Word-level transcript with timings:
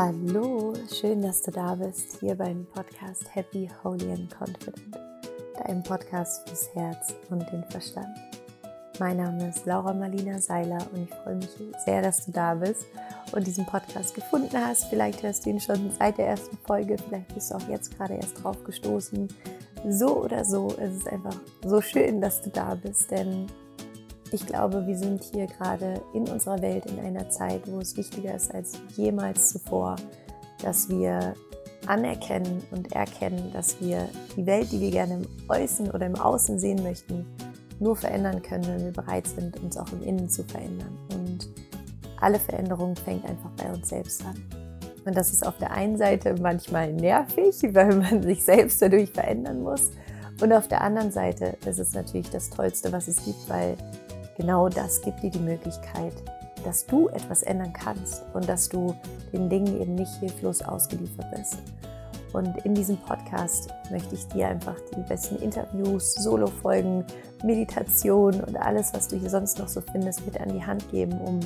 Hallo, 0.00 0.74
schön, 0.94 1.22
dass 1.22 1.42
du 1.42 1.50
da 1.50 1.74
bist, 1.74 2.20
hier 2.20 2.36
beim 2.36 2.64
Podcast 2.66 3.34
Happy, 3.34 3.68
Holy 3.82 4.12
and 4.12 4.32
Confident, 4.32 4.96
deinem 5.56 5.82
Podcast 5.82 6.48
fürs 6.48 6.72
Herz 6.72 7.16
und 7.30 7.40
den 7.50 7.64
Verstand. 7.64 8.16
Mein 9.00 9.16
Name 9.16 9.48
ist 9.48 9.66
Laura 9.66 9.92
Marlina 9.92 10.40
Seiler 10.40 10.78
und 10.92 11.02
ich 11.02 11.14
freue 11.16 11.34
mich 11.34 11.48
sehr, 11.84 12.00
dass 12.00 12.24
du 12.24 12.30
da 12.30 12.54
bist 12.54 12.86
und 13.32 13.44
diesen 13.44 13.66
Podcast 13.66 14.14
gefunden 14.14 14.56
hast. 14.56 14.84
Vielleicht 14.84 15.24
hörst 15.24 15.44
du 15.44 15.50
ihn 15.50 15.60
schon 15.60 15.90
seit 15.98 16.16
der 16.16 16.28
ersten 16.28 16.56
Folge, 16.58 16.96
vielleicht 16.96 17.34
bist 17.34 17.50
du 17.50 17.56
auch 17.56 17.68
jetzt 17.68 17.98
gerade 17.98 18.14
erst 18.14 18.44
drauf 18.44 18.62
gestoßen. 18.62 19.26
So 19.88 20.22
oder 20.22 20.44
so, 20.44 20.68
es 20.78 20.94
ist 20.98 21.08
einfach 21.08 21.34
so 21.64 21.80
schön, 21.80 22.20
dass 22.20 22.40
du 22.40 22.50
da 22.50 22.76
bist, 22.76 23.10
denn 23.10 23.48
ich 24.32 24.46
glaube, 24.46 24.86
wir 24.86 24.96
sind 24.96 25.24
hier 25.24 25.46
gerade 25.46 26.02
in 26.12 26.28
unserer 26.28 26.60
Welt 26.60 26.86
in 26.86 26.98
einer 26.98 27.30
Zeit, 27.30 27.62
wo 27.66 27.80
es 27.80 27.96
wichtiger 27.96 28.34
ist 28.34 28.54
als 28.54 28.72
jemals 28.96 29.50
zuvor, 29.50 29.96
dass 30.62 30.88
wir 30.88 31.34
anerkennen 31.86 32.62
und 32.70 32.92
erkennen, 32.92 33.50
dass 33.52 33.80
wir 33.80 34.08
die 34.36 34.44
Welt, 34.44 34.70
die 34.72 34.80
wir 34.80 34.90
gerne 34.90 35.14
im 35.14 35.26
Äußeren 35.48 35.90
oder 35.90 36.06
im 36.06 36.16
Außen 36.16 36.58
sehen 36.58 36.82
möchten, 36.82 37.24
nur 37.80 37.96
verändern 37.96 38.42
können, 38.42 38.66
wenn 38.66 38.84
wir 38.84 38.92
bereit 38.92 39.26
sind, 39.26 39.58
uns 39.62 39.76
auch 39.76 39.90
im 39.92 40.02
Innen 40.02 40.28
zu 40.28 40.42
verändern. 40.44 40.98
Und 41.14 41.48
alle 42.20 42.38
Veränderung 42.38 42.96
fängt 42.96 43.24
einfach 43.24 43.50
bei 43.56 43.72
uns 43.72 43.88
selbst 43.88 44.24
an. 44.24 44.34
Und 45.04 45.16
das 45.16 45.32
ist 45.32 45.46
auf 45.46 45.56
der 45.56 45.70
einen 45.70 45.96
Seite 45.96 46.34
manchmal 46.40 46.92
nervig, 46.92 47.62
weil 47.72 47.94
man 47.94 48.22
sich 48.22 48.44
selbst 48.44 48.82
dadurch 48.82 49.10
verändern 49.10 49.62
muss. 49.62 49.90
Und 50.40 50.52
auf 50.52 50.68
der 50.68 50.82
anderen 50.82 51.10
Seite 51.10 51.56
ist 51.66 51.78
es 51.78 51.94
natürlich 51.94 52.30
das 52.30 52.50
Tollste, 52.50 52.92
was 52.92 53.08
es 53.08 53.24
gibt, 53.24 53.48
weil 53.48 53.76
genau 54.38 54.68
das 54.68 55.02
gibt 55.02 55.22
dir 55.22 55.30
die 55.30 55.38
Möglichkeit, 55.38 56.14
dass 56.64 56.86
du 56.86 57.08
etwas 57.08 57.42
ändern 57.42 57.72
kannst 57.72 58.24
und 58.32 58.48
dass 58.48 58.68
du 58.68 58.94
den 59.32 59.50
Dingen 59.50 59.80
eben 59.80 59.94
nicht 59.94 60.14
hilflos 60.20 60.62
ausgeliefert 60.62 61.26
bist. 61.36 61.58
Und 62.32 62.64
in 62.64 62.74
diesem 62.74 62.96
Podcast 62.98 63.68
möchte 63.90 64.14
ich 64.14 64.26
dir 64.28 64.48
einfach 64.48 64.76
die 64.96 65.00
besten 65.02 65.36
Interviews, 65.36 66.14
Solo-Folgen, 66.14 67.04
Meditation 67.42 68.40
und 68.40 68.56
alles, 68.56 68.92
was 68.92 69.08
du 69.08 69.16
hier 69.16 69.30
sonst 69.30 69.58
noch 69.58 69.68
so 69.68 69.80
findest, 69.80 70.24
mit 70.26 70.40
an 70.40 70.52
die 70.52 70.64
Hand 70.64 70.90
geben, 70.90 71.18
um 71.20 71.40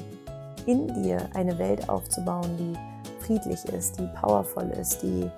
in 0.67 0.89
dir 1.03 1.29
eine 1.35 1.59
Welt 1.59 1.89
aufzubauen, 1.89 2.51
die 2.59 3.25
friedlich 3.25 3.65
ist, 3.67 3.99
die 3.99 4.09
powervoll 4.21 4.71
ist, 4.71 5.03
die 5.03 5.31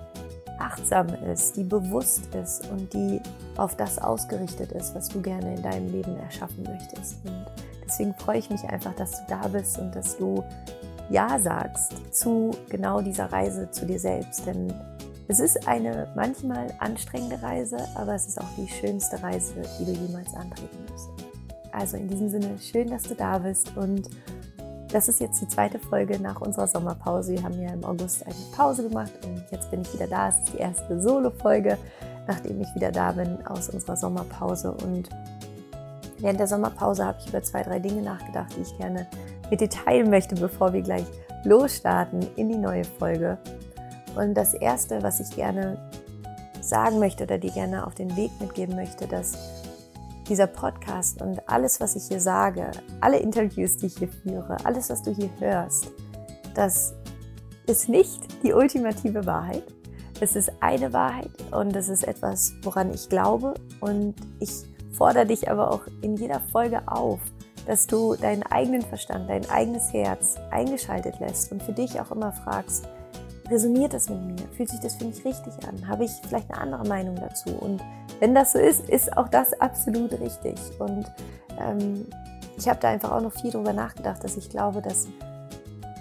achtsam 0.59 1.07
ist, 1.31 1.55
die 1.55 1.63
bewusst 1.63 2.33
ist 2.35 2.69
und 2.69 2.93
die 2.93 3.21
auf 3.57 3.75
das 3.75 3.99
ausgerichtet 3.99 4.71
ist, 4.71 4.95
was 4.95 5.09
du 5.09 5.21
gerne 5.21 5.55
in 5.55 5.61
deinem 5.61 5.91
Leben 5.91 6.17
erschaffen 6.17 6.63
möchtest. 6.63 7.17
Und 7.25 7.45
deswegen 7.85 8.13
freue 8.15 8.39
ich 8.39 8.49
mich 8.49 8.63
einfach, 8.63 8.93
dass 8.95 9.11
du 9.11 9.23
da 9.29 9.47
bist 9.47 9.77
und 9.77 9.95
dass 9.95 10.17
du 10.17 10.43
Ja 11.09 11.39
sagst 11.39 11.93
zu 12.13 12.51
genau 12.69 13.01
dieser 13.01 13.31
Reise 13.31 13.69
zu 13.71 13.85
dir 13.85 13.99
selbst. 13.99 14.45
Denn 14.45 14.73
es 15.27 15.39
ist 15.39 15.67
eine 15.67 16.07
manchmal 16.15 16.67
anstrengende 16.79 17.41
Reise, 17.41 17.77
aber 17.95 18.15
es 18.15 18.27
ist 18.27 18.39
auch 18.39 18.55
die 18.57 18.67
schönste 18.67 19.21
Reise, 19.23 19.55
die 19.79 19.85
du 19.85 19.91
jemals 19.91 20.33
antreten 20.35 20.77
wirst. 20.89 21.09
Also 21.71 21.97
in 21.97 22.07
diesem 22.07 22.29
Sinne, 22.29 22.57
schön, 22.59 22.89
dass 22.89 23.03
du 23.03 23.15
da 23.15 23.37
bist 23.39 23.75
und 23.75 24.09
das 24.91 25.07
ist 25.07 25.19
jetzt 25.19 25.41
die 25.41 25.47
zweite 25.47 25.79
Folge 25.79 26.19
nach 26.19 26.41
unserer 26.41 26.67
Sommerpause. 26.67 27.33
Wir 27.33 27.43
haben 27.43 27.61
ja 27.61 27.73
im 27.73 27.83
August 27.83 28.25
eine 28.25 28.35
Pause 28.55 28.87
gemacht 28.87 29.11
und 29.25 29.43
jetzt 29.51 29.71
bin 29.71 29.81
ich 29.81 29.93
wieder 29.93 30.07
da. 30.07 30.29
Es 30.29 30.35
ist 30.35 30.53
die 30.53 30.57
erste 30.57 31.01
Solo-Folge, 31.01 31.77
nachdem 32.27 32.61
ich 32.61 32.73
wieder 32.75 32.91
da 32.91 33.11
bin 33.11 33.45
aus 33.47 33.69
unserer 33.69 33.95
Sommerpause. 33.95 34.71
Und 34.71 35.09
während 36.19 36.39
der 36.39 36.47
Sommerpause 36.47 37.05
habe 37.05 37.17
ich 37.21 37.29
über 37.29 37.43
zwei, 37.43 37.63
drei 37.63 37.79
Dinge 37.79 38.01
nachgedacht, 38.01 38.55
die 38.55 38.61
ich 38.61 38.77
gerne 38.77 39.07
mit 39.49 39.61
dir 39.61 39.69
teilen 39.69 40.09
möchte, 40.09 40.35
bevor 40.35 40.73
wir 40.73 40.81
gleich 40.81 41.05
losstarten 41.43 42.25
in 42.35 42.49
die 42.49 42.57
neue 42.57 42.83
Folge. 42.83 43.37
Und 44.15 44.33
das 44.33 44.53
Erste, 44.53 45.03
was 45.03 45.19
ich 45.19 45.35
gerne 45.35 45.77
sagen 46.61 46.99
möchte 46.99 47.23
oder 47.25 47.37
dir 47.37 47.51
gerne 47.51 47.85
auf 47.85 47.95
den 47.95 48.15
Weg 48.15 48.31
mitgeben 48.39 48.75
möchte, 48.75 49.07
dass 49.07 49.54
dieser 50.27 50.47
Podcast 50.47 51.21
und 51.21 51.47
alles, 51.47 51.79
was 51.79 51.95
ich 51.95 52.07
hier 52.07 52.19
sage, 52.19 52.71
alle 53.01 53.17
Interviews, 53.17 53.77
die 53.77 53.87
ich 53.87 53.97
hier 53.97 54.09
führe, 54.09 54.57
alles, 54.63 54.89
was 54.89 55.01
du 55.03 55.11
hier 55.11 55.29
hörst, 55.39 55.91
das 56.53 56.93
ist 57.67 57.89
nicht 57.89 58.43
die 58.43 58.53
ultimative 58.53 59.25
Wahrheit. 59.25 59.63
Es 60.19 60.35
ist 60.35 60.51
eine 60.61 60.93
Wahrheit 60.93 61.31
und 61.51 61.75
es 61.75 61.89
ist 61.89 62.07
etwas, 62.07 62.53
woran 62.63 62.93
ich 62.93 63.09
glaube. 63.09 63.53
Und 63.81 64.15
ich 64.39 64.51
fordere 64.91 65.25
dich 65.25 65.49
aber 65.51 65.71
auch 65.71 65.81
in 66.01 66.15
jeder 66.15 66.39
Folge 66.39 66.81
auf, 66.87 67.19
dass 67.65 67.87
du 67.87 68.15
deinen 68.15 68.43
eigenen 68.43 68.81
Verstand, 68.81 69.29
dein 69.29 69.49
eigenes 69.49 69.91
Herz 69.91 70.37
eingeschaltet 70.51 71.19
lässt 71.19 71.51
und 71.51 71.61
für 71.61 71.73
dich 71.73 71.99
auch 71.99 72.11
immer 72.11 72.31
fragst, 72.31 72.87
resoniert 73.49 73.93
das 73.93 74.09
mit 74.09 74.21
mir? 74.21 74.47
Fühlt 74.55 74.69
sich 74.69 74.79
das 74.79 74.95
für 74.95 75.05
mich 75.05 75.23
richtig 75.23 75.53
an? 75.67 75.87
Habe 75.87 76.05
ich 76.05 76.11
vielleicht 76.27 76.51
eine 76.51 76.61
andere 76.61 76.87
Meinung 76.87 77.15
dazu? 77.15 77.49
Und 77.49 77.81
wenn 78.19 78.33
das 78.33 78.53
so 78.53 78.59
ist, 78.59 78.89
ist 78.89 79.15
auch 79.17 79.29
das 79.29 79.59
absolut 79.59 80.11
richtig. 80.19 80.55
Und 80.79 81.11
ähm, 81.59 82.05
ich 82.57 82.67
habe 82.67 82.79
da 82.79 82.89
einfach 82.89 83.11
auch 83.11 83.21
noch 83.21 83.33
viel 83.33 83.51
drüber 83.51 83.73
nachgedacht, 83.73 84.23
dass 84.23 84.37
ich 84.37 84.49
glaube, 84.49 84.81
dass, 84.81 85.07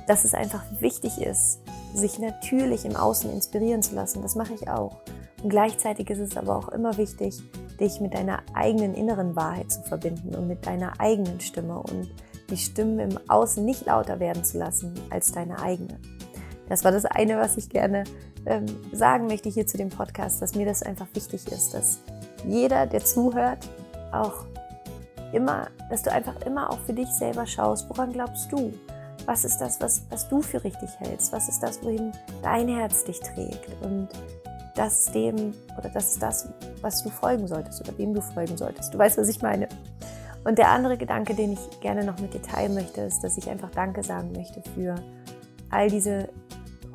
dass 0.07 0.25
es 0.25 0.35
einfach 0.35 0.65
wichtig 0.81 1.21
ist, 1.21 1.61
sich 1.95 2.19
natürlich 2.19 2.85
im 2.85 2.97
Außen 2.97 3.31
inspirieren 3.33 3.83
zu 3.83 3.95
lassen. 3.95 4.23
Das 4.23 4.35
mache 4.35 4.55
ich 4.55 4.69
auch. 4.69 4.97
Und 5.43 5.51
gleichzeitig 5.51 6.09
ist 6.11 6.21
es 6.21 6.37
aber 6.37 6.57
auch 6.57 6.69
immer 6.69 6.97
wichtig, 6.97 7.43
dich 7.79 8.01
mit 8.01 8.15
deiner 8.15 8.43
eigenen 8.55 8.95
inneren 8.95 9.37
Wahrheit 9.37 9.71
zu 9.71 9.83
verbinden 9.83 10.35
und 10.35 10.47
mit 10.47 10.67
deiner 10.67 11.01
eigenen 11.01 11.41
Stimme 11.41 11.79
und 11.79 12.11
die 12.51 12.57
Stimmen 12.57 12.99
im 12.99 13.19
Außen 13.29 13.65
nicht 13.65 13.87
lauter 13.87 14.21
werden 14.21 14.45
zu 14.45 14.59
lassen 14.59 14.95
als 15.11 15.33
deine 15.33 15.61
eigene. 15.61 15.99
Das 16.69 16.85
war 16.85 16.93
das 16.93 17.05
eine, 17.05 17.39
was 17.39 17.57
ich 17.57 17.69
gerne 17.69 18.05
ähm, 18.47 18.67
sagen 18.93 19.27
möchte 19.27 19.49
hier 19.49 19.67
zu 19.67 19.77
dem 19.77 19.91
Podcast, 19.91 20.41
dass 20.41 20.55
mir 20.55 20.67
das 20.67 20.83
einfach 20.83 21.07
wichtig 21.15 21.47
ist, 21.51 21.75
dass 21.75 22.01
jeder, 22.47 22.87
der 22.87 23.05
zuhört, 23.05 23.69
auch 24.13 24.47
immer, 25.33 25.69
dass 25.91 26.03
du 26.03 26.13
einfach 26.13 26.41
immer 26.47 26.71
auch 26.71 26.79
für 26.81 26.93
dich 26.93 27.09
selber 27.09 27.47
schaust, 27.47 27.89
woran 27.91 28.13
glaubst 28.13 28.51
du? 28.53 28.73
Was 29.27 29.45
ist 29.45 29.59
das, 29.59 29.81
was, 29.81 30.03
was 30.11 30.29
du 30.29 30.43
für 30.43 30.63
richtig 30.63 30.91
hältst? 30.99 31.33
Was 31.33 31.49
ist 31.49 31.63
das, 31.63 31.83
wohin 31.83 32.13
dein 32.43 32.69
Herz 32.69 33.05
dich 33.05 33.21
trägt? 33.21 33.71
Und 33.83 34.09
das 34.75 35.07
dem, 35.07 35.55
oder 35.79 35.89
das 35.89 36.13
ist 36.13 36.23
das, 36.23 36.49
was 36.83 37.03
du 37.03 37.09
folgen 37.09 37.47
solltest 37.47 37.81
oder 37.81 37.97
wem 37.97 38.13
du 38.13 38.21
folgen 38.21 38.57
solltest. 38.57 38.93
Du 38.93 38.99
weißt, 38.99 39.17
was 39.19 39.29
ich 39.29 39.41
meine. 39.41 39.69
Und 40.45 40.59
der 40.59 40.69
andere 40.69 40.99
Gedanke, 40.99 41.35
den 41.35 41.53
ich 41.53 41.81
gerne 41.81 42.05
noch 42.05 42.19
mit 42.19 42.35
dir 42.35 42.43
teilen 42.43 42.75
möchte, 42.75 43.01
ist, 43.03 43.25
dass 43.25 43.39
ich 43.39 43.49
einfach 43.49 43.71
Danke 43.71 44.03
sagen 44.03 44.33
möchte 44.33 44.63
für 44.75 44.97
all 45.75 45.91
diese 45.91 46.29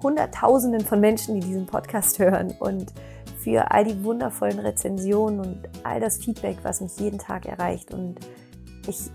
Hunderttausenden 0.02 0.82
von 0.82 1.00
Menschen, 1.00 1.36
die 1.36 1.46
diesen 1.46 1.66
Podcast 1.66 2.18
hören 2.20 2.56
und 2.60 2.94
für 3.40 3.72
all 3.72 3.84
die 3.84 4.04
wundervollen 4.04 4.60
Rezensionen 4.60 5.40
und 5.40 5.70
all 5.84 6.00
das 6.00 6.18
Feedback, 6.18 6.58
was 6.64 6.82
mich 6.82 6.98
jeden 7.00 7.20
Tag 7.20 7.46
erreicht. 7.46 7.94
Und 7.94 8.20
ich, 8.88 9.10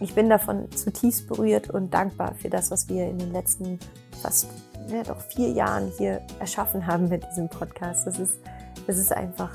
ich 0.00 0.14
bin 0.14 0.28
davon 0.28 0.70
zutiefst 0.72 1.28
berührt 1.28 1.70
und 1.70 1.94
dankbar 1.94 2.34
für 2.34 2.50
das, 2.50 2.70
was 2.70 2.88
wir 2.88 3.08
in 3.08 3.18
den 3.18 3.32
letzten 3.32 3.78
fast 4.20 4.48
ja, 4.88 5.02
doch 5.02 5.20
vier 5.20 5.50
Jahren 5.50 5.92
hier 5.98 6.20
erschaffen 6.40 6.86
haben 6.86 7.08
mit 7.08 7.24
diesem 7.30 7.48
Podcast. 7.48 8.06
Das 8.06 8.18
ist, 8.18 8.40
das 8.86 8.98
ist 8.98 9.12
einfach 9.12 9.50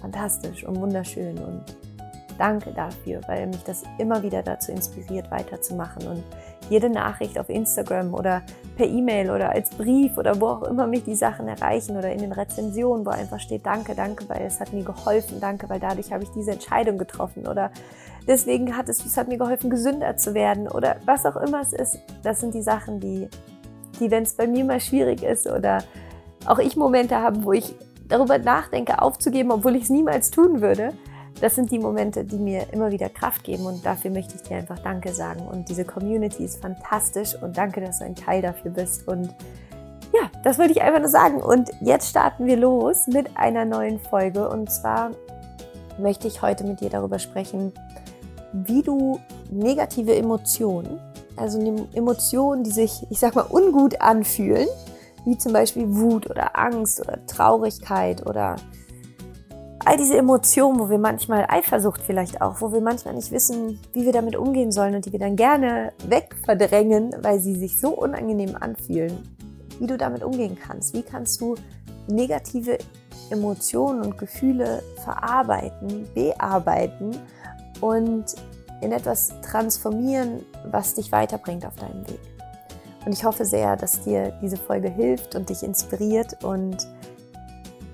fantastisch 0.00 0.64
und 0.64 0.80
wunderschön 0.80 1.38
und 1.38 1.64
danke 2.38 2.72
dafür, 2.72 3.20
weil 3.26 3.46
mich 3.46 3.62
das 3.64 3.84
immer 3.98 4.22
wieder 4.22 4.42
dazu 4.42 4.72
inspiriert, 4.72 5.30
weiterzumachen. 5.30 6.06
Und 6.06 6.24
jede 6.70 6.90
Nachricht 6.90 7.38
auf 7.38 7.48
Instagram 7.48 8.14
oder 8.14 8.42
per 8.76 8.86
E-Mail 8.86 9.30
oder 9.30 9.50
als 9.50 9.70
Brief 9.70 10.16
oder 10.18 10.40
wo 10.40 10.46
auch 10.46 10.62
immer 10.64 10.86
mich 10.86 11.04
die 11.04 11.14
Sachen 11.14 11.48
erreichen 11.48 11.96
oder 11.96 12.12
in 12.12 12.18
den 12.18 12.32
Rezensionen, 12.32 13.06
wo 13.06 13.10
einfach 13.10 13.40
steht, 13.40 13.66
danke, 13.66 13.94
danke, 13.94 14.28
weil 14.28 14.42
es 14.42 14.60
hat 14.60 14.72
mir 14.72 14.84
geholfen, 14.84 15.40
danke, 15.40 15.68
weil 15.68 15.80
dadurch 15.80 16.12
habe 16.12 16.24
ich 16.24 16.30
diese 16.30 16.52
Entscheidung 16.52 16.98
getroffen 16.98 17.46
oder 17.46 17.70
deswegen 18.26 18.76
hat 18.76 18.88
es, 18.88 19.04
es 19.04 19.16
hat 19.16 19.28
mir 19.28 19.38
geholfen, 19.38 19.70
gesünder 19.70 20.16
zu 20.16 20.34
werden 20.34 20.68
oder 20.68 20.96
was 21.04 21.26
auch 21.26 21.36
immer 21.36 21.60
es 21.60 21.72
ist. 21.72 21.98
Das 22.22 22.40
sind 22.40 22.54
die 22.54 22.62
Sachen, 22.62 23.00
die, 23.00 23.28
die 24.00 24.10
wenn 24.10 24.22
es 24.22 24.34
bei 24.34 24.46
mir 24.46 24.64
mal 24.64 24.80
schwierig 24.80 25.22
ist 25.22 25.46
oder 25.46 25.84
auch 26.46 26.58
ich 26.58 26.76
Momente 26.76 27.20
habe, 27.20 27.44
wo 27.44 27.52
ich 27.52 27.74
darüber 28.06 28.38
nachdenke, 28.38 29.00
aufzugeben, 29.00 29.50
obwohl 29.50 29.76
ich 29.76 29.84
es 29.84 29.90
niemals 29.90 30.30
tun 30.30 30.60
würde, 30.60 30.92
das 31.40 31.54
sind 31.54 31.70
die 31.70 31.78
Momente, 31.78 32.24
die 32.24 32.38
mir 32.38 32.66
immer 32.72 32.90
wieder 32.90 33.08
Kraft 33.08 33.44
geben 33.44 33.66
und 33.66 33.84
dafür 33.84 34.10
möchte 34.10 34.36
ich 34.36 34.42
dir 34.42 34.56
einfach 34.56 34.78
Danke 34.78 35.12
sagen. 35.12 35.46
Und 35.46 35.68
diese 35.68 35.84
Community 35.84 36.44
ist 36.44 36.62
fantastisch 36.62 37.34
und 37.40 37.56
danke, 37.56 37.80
dass 37.80 37.98
du 37.98 38.04
ein 38.04 38.14
Teil 38.14 38.40
dafür 38.40 38.70
bist. 38.70 39.06
Und 39.08 39.34
ja, 40.12 40.30
das 40.42 40.58
wollte 40.58 40.72
ich 40.72 40.82
einfach 40.82 41.00
nur 41.00 41.08
sagen. 41.08 41.42
Und 41.42 41.70
jetzt 41.80 42.08
starten 42.08 42.46
wir 42.46 42.56
los 42.56 43.06
mit 43.08 43.36
einer 43.36 43.64
neuen 43.64 43.98
Folge. 43.98 44.48
Und 44.48 44.70
zwar 44.70 45.10
möchte 45.98 46.28
ich 46.28 46.40
heute 46.40 46.64
mit 46.64 46.80
dir 46.80 46.90
darüber 46.90 47.18
sprechen, 47.18 47.72
wie 48.52 48.82
du 48.82 49.18
negative 49.50 50.14
Emotionen, 50.14 51.00
also 51.36 51.58
Emotionen, 51.94 52.62
die 52.62 52.70
sich, 52.70 53.04
ich 53.10 53.18
sag 53.18 53.34
mal, 53.34 53.46
ungut 53.50 54.00
anfühlen, 54.00 54.68
wie 55.24 55.36
zum 55.36 55.52
Beispiel 55.52 55.96
Wut 55.96 56.30
oder 56.30 56.56
Angst 56.56 57.00
oder 57.00 57.24
Traurigkeit 57.26 58.24
oder 58.26 58.56
all 59.84 59.96
diese 59.96 60.16
Emotionen, 60.16 60.78
wo 60.78 60.88
wir 60.88 60.98
manchmal 60.98 61.46
Eifersucht 61.48 62.02
vielleicht 62.02 62.40
auch, 62.40 62.60
wo 62.60 62.72
wir 62.72 62.80
manchmal 62.80 63.14
nicht 63.14 63.30
wissen, 63.30 63.78
wie 63.92 64.04
wir 64.04 64.12
damit 64.12 64.36
umgehen 64.36 64.72
sollen 64.72 64.94
und 64.94 65.04
die 65.06 65.12
wir 65.12 65.18
dann 65.18 65.36
gerne 65.36 65.92
wegverdrängen, 66.06 67.14
weil 67.20 67.38
sie 67.40 67.54
sich 67.54 67.78
so 67.78 67.90
unangenehm 67.90 68.56
anfühlen, 68.58 69.18
wie 69.78 69.86
du 69.86 69.96
damit 69.96 70.22
umgehen 70.22 70.56
kannst. 70.56 70.94
Wie 70.94 71.02
kannst 71.02 71.40
du 71.40 71.54
negative 72.06 72.78
Emotionen 73.30 74.02
und 74.02 74.18
Gefühle 74.18 74.82
verarbeiten, 75.02 76.08
bearbeiten 76.14 77.16
und 77.80 78.24
in 78.80 78.92
etwas 78.92 79.32
transformieren, 79.40 80.44
was 80.70 80.94
dich 80.94 81.10
weiterbringt 81.10 81.64
auf 81.64 81.74
deinem 81.76 82.06
Weg. 82.08 82.20
Und 83.06 83.12
ich 83.12 83.24
hoffe 83.24 83.44
sehr, 83.44 83.76
dass 83.76 84.02
dir 84.02 84.32
diese 84.42 84.56
Folge 84.56 84.88
hilft 84.88 85.34
und 85.34 85.48
dich 85.50 85.62
inspiriert. 85.62 86.42
Und 86.42 86.86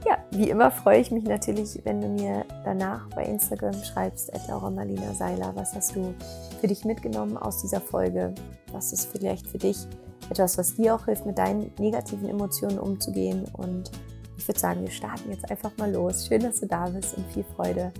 ja, 0.07 0.19
wie 0.31 0.51
immer 0.51 0.71
freue 0.71 1.01
ich 1.01 1.11
mich 1.11 1.25
natürlich, 1.25 1.81
wenn 1.85 2.01
du 2.01 2.09
mir 2.09 2.45
danach 2.65 3.09
bei 3.15 3.25
Instagram 3.25 3.75
schreibst, 3.85 4.33
Laura 4.49 4.71
Marlina 4.71 5.13
Seiler, 5.15 5.53
was 5.55 5.75
hast 5.75 5.95
du 5.95 6.15
für 6.61 6.67
dich 6.67 6.85
mitgenommen 6.85 7.37
aus 7.37 7.61
dieser 7.61 7.81
Folge? 7.81 8.35
Was 8.73 8.93
ist 8.93 9.11
vielleicht 9.11 9.47
für 9.47 9.59
dich 9.59 9.87
etwas, 10.31 10.57
was 10.57 10.77
dir 10.77 10.95
auch 10.95 11.05
hilft, 11.07 11.27
mit 11.27 11.39
deinen 11.39 11.73
negativen 11.79 12.29
Emotionen 12.29 12.79
umzugehen? 12.79 13.45
Und 13.55 13.91
ich 14.37 14.47
würde 14.49 14.61
sagen, 14.61 14.83
wir 14.83 14.91
starten 14.91 15.31
jetzt 15.31 15.51
einfach 15.51 15.77
mal 15.77 15.93
los. 15.93 16.27
Schön, 16.27 16.43
dass 16.43 16.61
du 16.61 16.67
da 16.67 16.89
bist 16.89 17.17
und 17.17 17.27
viel 17.33 17.45
Freude 17.57 17.93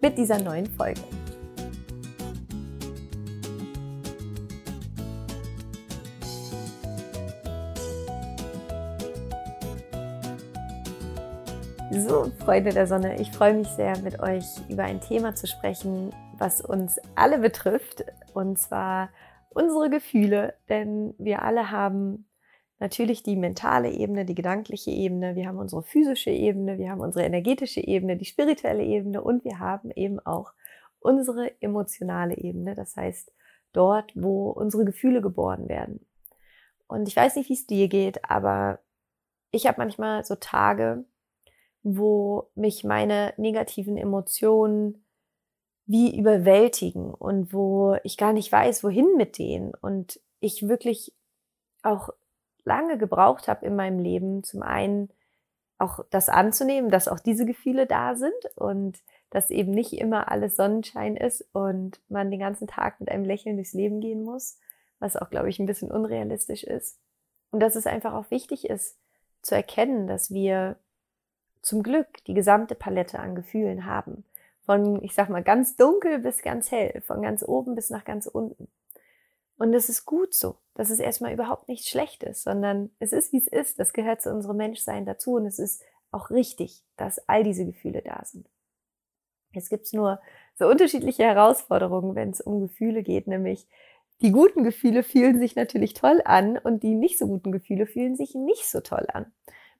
mit 0.00 0.18
dieser 0.18 0.42
neuen 0.42 0.66
Folge. 0.66 1.00
So, 12.08 12.30
Freunde 12.38 12.70
der 12.70 12.86
Sonne, 12.86 13.20
ich 13.20 13.32
freue 13.32 13.54
mich 13.54 13.66
sehr, 13.66 13.98
mit 13.98 14.20
euch 14.20 14.44
über 14.68 14.84
ein 14.84 15.00
Thema 15.00 15.34
zu 15.34 15.48
sprechen, 15.48 16.14
was 16.38 16.60
uns 16.60 17.00
alle 17.16 17.40
betrifft, 17.40 18.04
und 18.32 18.60
zwar 18.60 19.10
unsere 19.50 19.90
Gefühle, 19.90 20.54
denn 20.68 21.14
wir 21.18 21.42
alle 21.42 21.72
haben 21.72 22.28
natürlich 22.78 23.24
die 23.24 23.34
mentale 23.34 23.90
Ebene, 23.90 24.24
die 24.24 24.36
gedankliche 24.36 24.92
Ebene, 24.92 25.34
wir 25.34 25.48
haben 25.48 25.58
unsere 25.58 25.82
physische 25.82 26.30
Ebene, 26.30 26.78
wir 26.78 26.90
haben 26.90 27.00
unsere 27.00 27.24
energetische 27.24 27.80
Ebene, 27.80 28.16
die 28.16 28.24
spirituelle 28.24 28.84
Ebene 28.84 29.20
und 29.20 29.44
wir 29.44 29.58
haben 29.58 29.90
eben 29.90 30.20
auch 30.20 30.52
unsere 31.00 31.60
emotionale 31.60 32.36
Ebene, 32.36 32.76
das 32.76 32.94
heißt 32.94 33.32
dort, 33.72 34.12
wo 34.14 34.50
unsere 34.50 34.84
Gefühle 34.84 35.22
geboren 35.22 35.68
werden. 35.68 36.06
Und 36.86 37.08
ich 37.08 37.16
weiß 37.16 37.34
nicht, 37.34 37.48
wie 37.48 37.54
es 37.54 37.66
dir 37.66 37.88
geht, 37.88 38.30
aber 38.30 38.78
ich 39.50 39.66
habe 39.66 39.78
manchmal 39.78 40.24
so 40.24 40.36
Tage, 40.36 41.04
wo 41.88 42.50
mich 42.56 42.82
meine 42.82 43.32
negativen 43.36 43.96
Emotionen 43.96 45.04
wie 45.86 46.18
überwältigen 46.18 47.14
und 47.14 47.52
wo 47.52 47.96
ich 48.02 48.16
gar 48.16 48.32
nicht 48.32 48.50
weiß, 48.50 48.82
wohin 48.82 49.16
mit 49.16 49.38
denen 49.38 49.72
und 49.72 50.18
ich 50.40 50.66
wirklich 50.66 51.14
auch 51.84 52.10
lange 52.64 52.98
gebraucht 52.98 53.46
habe 53.46 53.64
in 53.64 53.76
meinem 53.76 54.00
Leben, 54.00 54.42
zum 54.42 54.62
einen 54.62 55.10
auch 55.78 56.00
das 56.10 56.28
anzunehmen, 56.28 56.90
dass 56.90 57.06
auch 57.06 57.20
diese 57.20 57.46
Gefühle 57.46 57.86
da 57.86 58.16
sind 58.16 58.34
und 58.56 58.98
dass 59.30 59.50
eben 59.50 59.70
nicht 59.70 59.92
immer 59.92 60.28
alles 60.28 60.56
Sonnenschein 60.56 61.16
ist 61.16 61.46
und 61.52 62.00
man 62.08 62.32
den 62.32 62.40
ganzen 62.40 62.66
Tag 62.66 62.98
mit 62.98 63.10
einem 63.10 63.24
Lächeln 63.24 63.54
durchs 63.54 63.74
Leben 63.74 64.00
gehen 64.00 64.24
muss, 64.24 64.58
was 64.98 65.16
auch, 65.16 65.30
glaube 65.30 65.50
ich, 65.50 65.60
ein 65.60 65.66
bisschen 65.66 65.92
unrealistisch 65.92 66.64
ist. 66.64 66.98
Und 67.52 67.60
dass 67.60 67.76
es 67.76 67.86
einfach 67.86 68.14
auch 68.14 68.32
wichtig 68.32 68.68
ist 68.68 68.98
zu 69.42 69.54
erkennen, 69.54 70.08
dass 70.08 70.32
wir 70.32 70.80
zum 71.66 71.82
Glück 71.82 72.24
die 72.28 72.34
gesamte 72.34 72.76
Palette 72.76 73.18
an 73.18 73.34
Gefühlen 73.34 73.86
haben. 73.86 74.24
Von, 74.64 75.02
ich 75.02 75.14
sag 75.14 75.28
mal, 75.28 75.42
ganz 75.42 75.74
dunkel 75.74 76.20
bis 76.20 76.42
ganz 76.42 76.70
hell, 76.70 77.00
von 77.00 77.22
ganz 77.22 77.42
oben 77.42 77.74
bis 77.74 77.90
nach 77.90 78.04
ganz 78.04 78.26
unten. 78.26 78.68
Und 79.58 79.74
es 79.74 79.88
ist 79.88 80.04
gut 80.04 80.32
so. 80.32 80.58
Das 80.74 80.90
ist 80.90 81.00
erstmal 81.00 81.32
überhaupt 81.32 81.68
nichts 81.68 81.88
Schlechtes, 81.88 82.44
sondern 82.44 82.90
es 83.00 83.12
ist, 83.12 83.32
wie 83.32 83.38
es 83.38 83.48
ist. 83.48 83.80
Das 83.80 83.92
gehört 83.92 84.22
zu 84.22 84.32
unserem 84.32 84.58
Menschsein 84.58 85.06
dazu 85.06 85.34
und 85.34 85.46
es 85.46 85.58
ist 85.58 85.82
auch 86.12 86.30
richtig, 86.30 86.84
dass 86.96 87.28
all 87.28 87.42
diese 87.42 87.66
Gefühle 87.66 88.00
da 88.00 88.24
sind. 88.24 88.48
Jetzt 89.52 89.70
gibt's 89.70 89.92
nur 89.92 90.20
so 90.54 90.68
unterschiedliche 90.68 91.24
Herausforderungen, 91.24 92.14
wenn 92.14 92.30
es 92.30 92.40
um 92.40 92.60
Gefühle 92.60 93.02
geht, 93.02 93.26
nämlich 93.26 93.66
die 94.20 94.30
guten 94.30 94.62
Gefühle 94.62 95.02
fühlen 95.02 95.40
sich 95.40 95.56
natürlich 95.56 95.94
toll 95.94 96.22
an 96.24 96.58
und 96.58 96.84
die 96.84 96.94
nicht 96.94 97.18
so 97.18 97.26
guten 97.26 97.50
Gefühle 97.50 97.86
fühlen 97.86 98.16
sich 98.16 98.34
nicht 98.36 98.68
so 98.68 98.80
toll 98.80 99.06
an. 99.12 99.32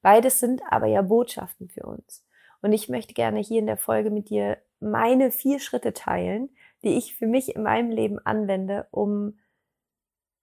Beides 0.03 0.41
sind 0.41 0.63
aber 0.71 0.87
ja 0.87 1.03
Botschaften 1.03 1.69
für 1.69 1.85
uns. 1.85 2.25
Und 2.63 2.73
ich 2.73 2.89
möchte 2.89 3.15
gerne 3.15 3.41
hier 3.41 3.59
in 3.59 3.67
der 3.67 3.77
Folge 3.77 4.11
mit 4.11 4.31
dir 4.31 4.59
meine 4.81 5.31
vier 5.31 5.59
Schritte 5.59 5.93
teilen, 5.93 6.51
die 6.83 6.97
ich 6.97 7.17
für 7.17 7.27
mich 7.27 7.55
in 7.55 7.63
meinem 7.63 7.91
Leben 7.91 8.19
anwende, 8.25 8.87
um 8.91 9.39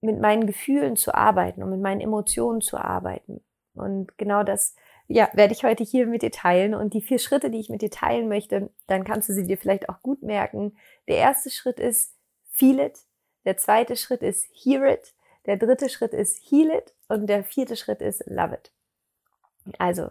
mit 0.01 0.19
meinen 0.19 0.45
Gefühlen 0.45 0.95
zu 0.95 1.15
arbeiten, 1.15 1.63
um 1.63 1.69
mit 1.69 1.81
meinen 1.81 2.01
Emotionen 2.01 2.61
zu 2.61 2.77
arbeiten. 2.77 3.41
Und 3.73 4.17
genau 4.17 4.43
das, 4.43 4.75
ja, 5.07 5.29
werde 5.33 5.53
ich 5.53 5.63
heute 5.63 5.83
hier 5.83 6.05
mit 6.07 6.21
dir 6.21 6.31
teilen. 6.31 6.75
Und 6.75 6.93
die 6.93 7.01
vier 7.01 7.19
Schritte, 7.19 7.49
die 7.49 7.59
ich 7.59 7.69
mit 7.69 7.81
dir 7.81 7.89
teilen 7.89 8.27
möchte, 8.27 8.69
dann 8.87 9.03
kannst 9.03 9.29
du 9.29 9.33
sie 9.33 9.45
dir 9.45 9.57
vielleicht 9.57 9.89
auch 9.89 10.01
gut 10.01 10.21
merken. 10.21 10.77
Der 11.07 11.17
erste 11.17 11.49
Schritt 11.49 11.79
ist 11.79 12.15
Feel 12.49 12.79
it. 12.79 12.99
Der 13.45 13.57
zweite 13.57 13.95
Schritt 13.95 14.21
ist 14.21 14.47
Hear 14.53 14.85
it. 14.85 15.13
Der 15.45 15.57
dritte 15.57 15.89
Schritt 15.89 16.13
ist 16.13 16.39
Heal 16.49 16.69
it. 16.69 16.93
Und 17.07 17.27
der 17.27 17.43
vierte 17.43 17.75
Schritt 17.75 18.01
ist 18.01 18.23
Love 18.27 18.55
it. 18.55 18.71
Also, 19.77 20.09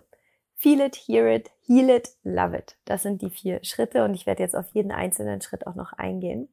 feel 0.57 0.81
it, 0.81 0.97
hear 0.97 1.27
it, 1.27 1.51
heal 1.67 1.91
it, 1.91 2.11
love 2.23 2.57
it. 2.57 2.77
Das 2.85 3.03
sind 3.03 3.23
die 3.23 3.31
vier 3.31 3.63
Schritte 3.65 4.05
und 4.05 4.15
ich 4.15 4.27
werde 4.27 4.43
jetzt 4.43 4.57
auf 4.57 4.69
jeden 4.75 4.93
einzelnen 4.93 5.41
Schritt 5.41 5.67
auch 5.67 5.75
noch 5.75 5.93
eingehen. 5.93 6.49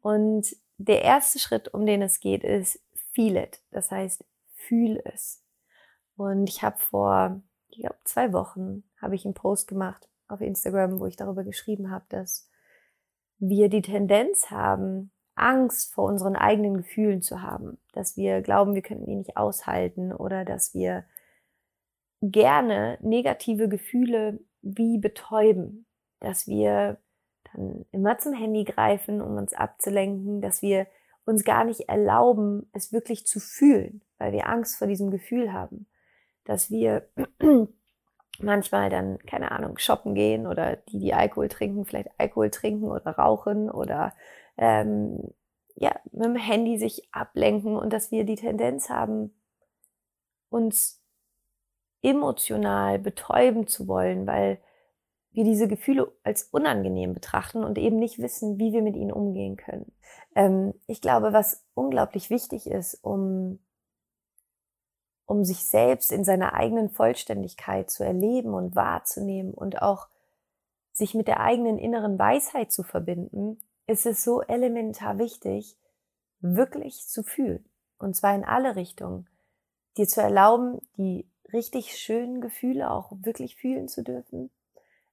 Und 0.00 0.56
der 0.78 1.02
erste 1.02 1.38
Schritt, 1.38 1.72
um 1.74 1.86
den 1.86 2.02
es 2.02 2.20
geht, 2.20 2.44
ist 2.44 2.80
feel 3.12 3.36
it. 3.36 3.60
Das 3.70 3.90
heißt, 3.90 4.24
fühl 4.54 5.00
es. 5.04 5.42
Und 6.16 6.48
ich 6.48 6.62
habe 6.62 6.78
vor, 6.78 7.40
ich 7.68 7.78
glaube, 7.78 7.98
zwei 8.04 8.32
Wochen 8.32 8.84
habe 9.00 9.14
ich 9.14 9.24
einen 9.24 9.34
Post 9.34 9.68
gemacht 9.68 10.08
auf 10.26 10.40
Instagram, 10.40 11.00
wo 11.00 11.06
ich 11.06 11.16
darüber 11.16 11.44
geschrieben 11.44 11.90
habe, 11.90 12.04
dass 12.08 12.48
wir 13.38 13.68
die 13.68 13.82
Tendenz 13.82 14.50
haben, 14.50 15.10
Angst 15.34 15.94
vor 15.94 16.04
unseren 16.04 16.36
eigenen 16.36 16.76
Gefühlen 16.76 17.22
zu 17.22 17.42
haben, 17.42 17.78
dass 17.92 18.16
wir 18.16 18.42
glauben, 18.42 18.74
wir 18.74 18.82
könnten 18.82 19.06
die 19.06 19.14
nicht 19.14 19.36
aushalten 19.36 20.12
oder 20.12 20.44
dass 20.44 20.74
wir 20.74 21.04
gerne 22.20 22.98
negative 23.00 23.68
Gefühle 23.68 24.40
wie 24.62 24.98
betäuben, 24.98 25.86
dass 26.20 26.46
wir 26.46 26.98
dann 27.52 27.84
immer 27.92 28.18
zum 28.18 28.34
Handy 28.34 28.64
greifen, 28.64 29.20
um 29.20 29.36
uns 29.36 29.54
abzulenken, 29.54 30.40
dass 30.40 30.62
wir 30.62 30.86
uns 31.24 31.44
gar 31.44 31.64
nicht 31.64 31.88
erlauben, 31.88 32.68
es 32.72 32.92
wirklich 32.92 33.26
zu 33.26 33.38
fühlen, 33.40 34.02
weil 34.18 34.32
wir 34.32 34.48
Angst 34.48 34.78
vor 34.78 34.86
diesem 34.86 35.10
Gefühl 35.10 35.52
haben, 35.52 35.86
dass 36.44 36.70
wir 36.70 37.08
manchmal 38.40 38.90
dann, 38.90 39.18
keine 39.20 39.52
Ahnung, 39.52 39.78
shoppen 39.78 40.14
gehen 40.14 40.46
oder 40.46 40.76
die, 40.76 40.98
die 40.98 41.14
Alkohol 41.14 41.48
trinken, 41.48 41.84
vielleicht 41.84 42.08
Alkohol 42.18 42.50
trinken 42.50 42.90
oder 42.90 43.10
rauchen 43.10 43.70
oder 43.70 44.14
ähm, 44.56 45.34
ja, 45.74 45.94
mit 46.10 46.24
dem 46.24 46.36
Handy 46.36 46.78
sich 46.78 47.08
ablenken 47.12 47.76
und 47.76 47.92
dass 47.92 48.10
wir 48.10 48.24
die 48.24 48.34
Tendenz 48.34 48.90
haben, 48.90 49.32
uns 50.50 50.97
emotional 52.02 52.98
betäuben 52.98 53.66
zu 53.66 53.88
wollen, 53.88 54.26
weil 54.26 54.60
wir 55.32 55.44
diese 55.44 55.68
Gefühle 55.68 56.12
als 56.22 56.44
unangenehm 56.44 57.14
betrachten 57.14 57.64
und 57.64 57.78
eben 57.78 57.98
nicht 57.98 58.18
wissen, 58.18 58.58
wie 58.58 58.72
wir 58.72 58.82
mit 58.82 58.96
ihnen 58.96 59.12
umgehen 59.12 59.56
können. 59.56 59.92
Ähm, 60.34 60.74
ich 60.86 61.00
glaube, 61.00 61.32
was 61.32 61.64
unglaublich 61.74 62.30
wichtig 62.30 62.66
ist, 62.66 62.94
um, 63.02 63.58
um 65.26 65.44
sich 65.44 65.64
selbst 65.64 66.12
in 66.12 66.24
seiner 66.24 66.54
eigenen 66.54 66.90
Vollständigkeit 66.90 67.90
zu 67.90 68.04
erleben 68.04 68.54
und 68.54 68.74
wahrzunehmen 68.74 69.54
und 69.54 69.82
auch 69.82 70.08
sich 70.92 71.14
mit 71.14 71.28
der 71.28 71.40
eigenen 71.40 71.78
inneren 71.78 72.18
Weisheit 72.18 72.72
zu 72.72 72.82
verbinden, 72.82 73.60
ist 73.86 74.06
es 74.06 74.24
so 74.24 74.42
elementar 74.42 75.18
wichtig, 75.18 75.76
wirklich 76.40 77.06
zu 77.06 77.22
fühlen. 77.22 77.64
Und 77.98 78.14
zwar 78.16 78.34
in 78.34 78.44
alle 78.44 78.76
Richtungen. 78.76 79.28
Dir 79.96 80.06
zu 80.06 80.20
erlauben, 80.20 80.80
die 80.96 81.28
richtig 81.52 81.96
schönen 81.96 82.40
Gefühle 82.40 82.90
auch 82.90 83.12
wirklich 83.22 83.56
fühlen 83.56 83.88
zu 83.88 84.02
dürfen, 84.02 84.50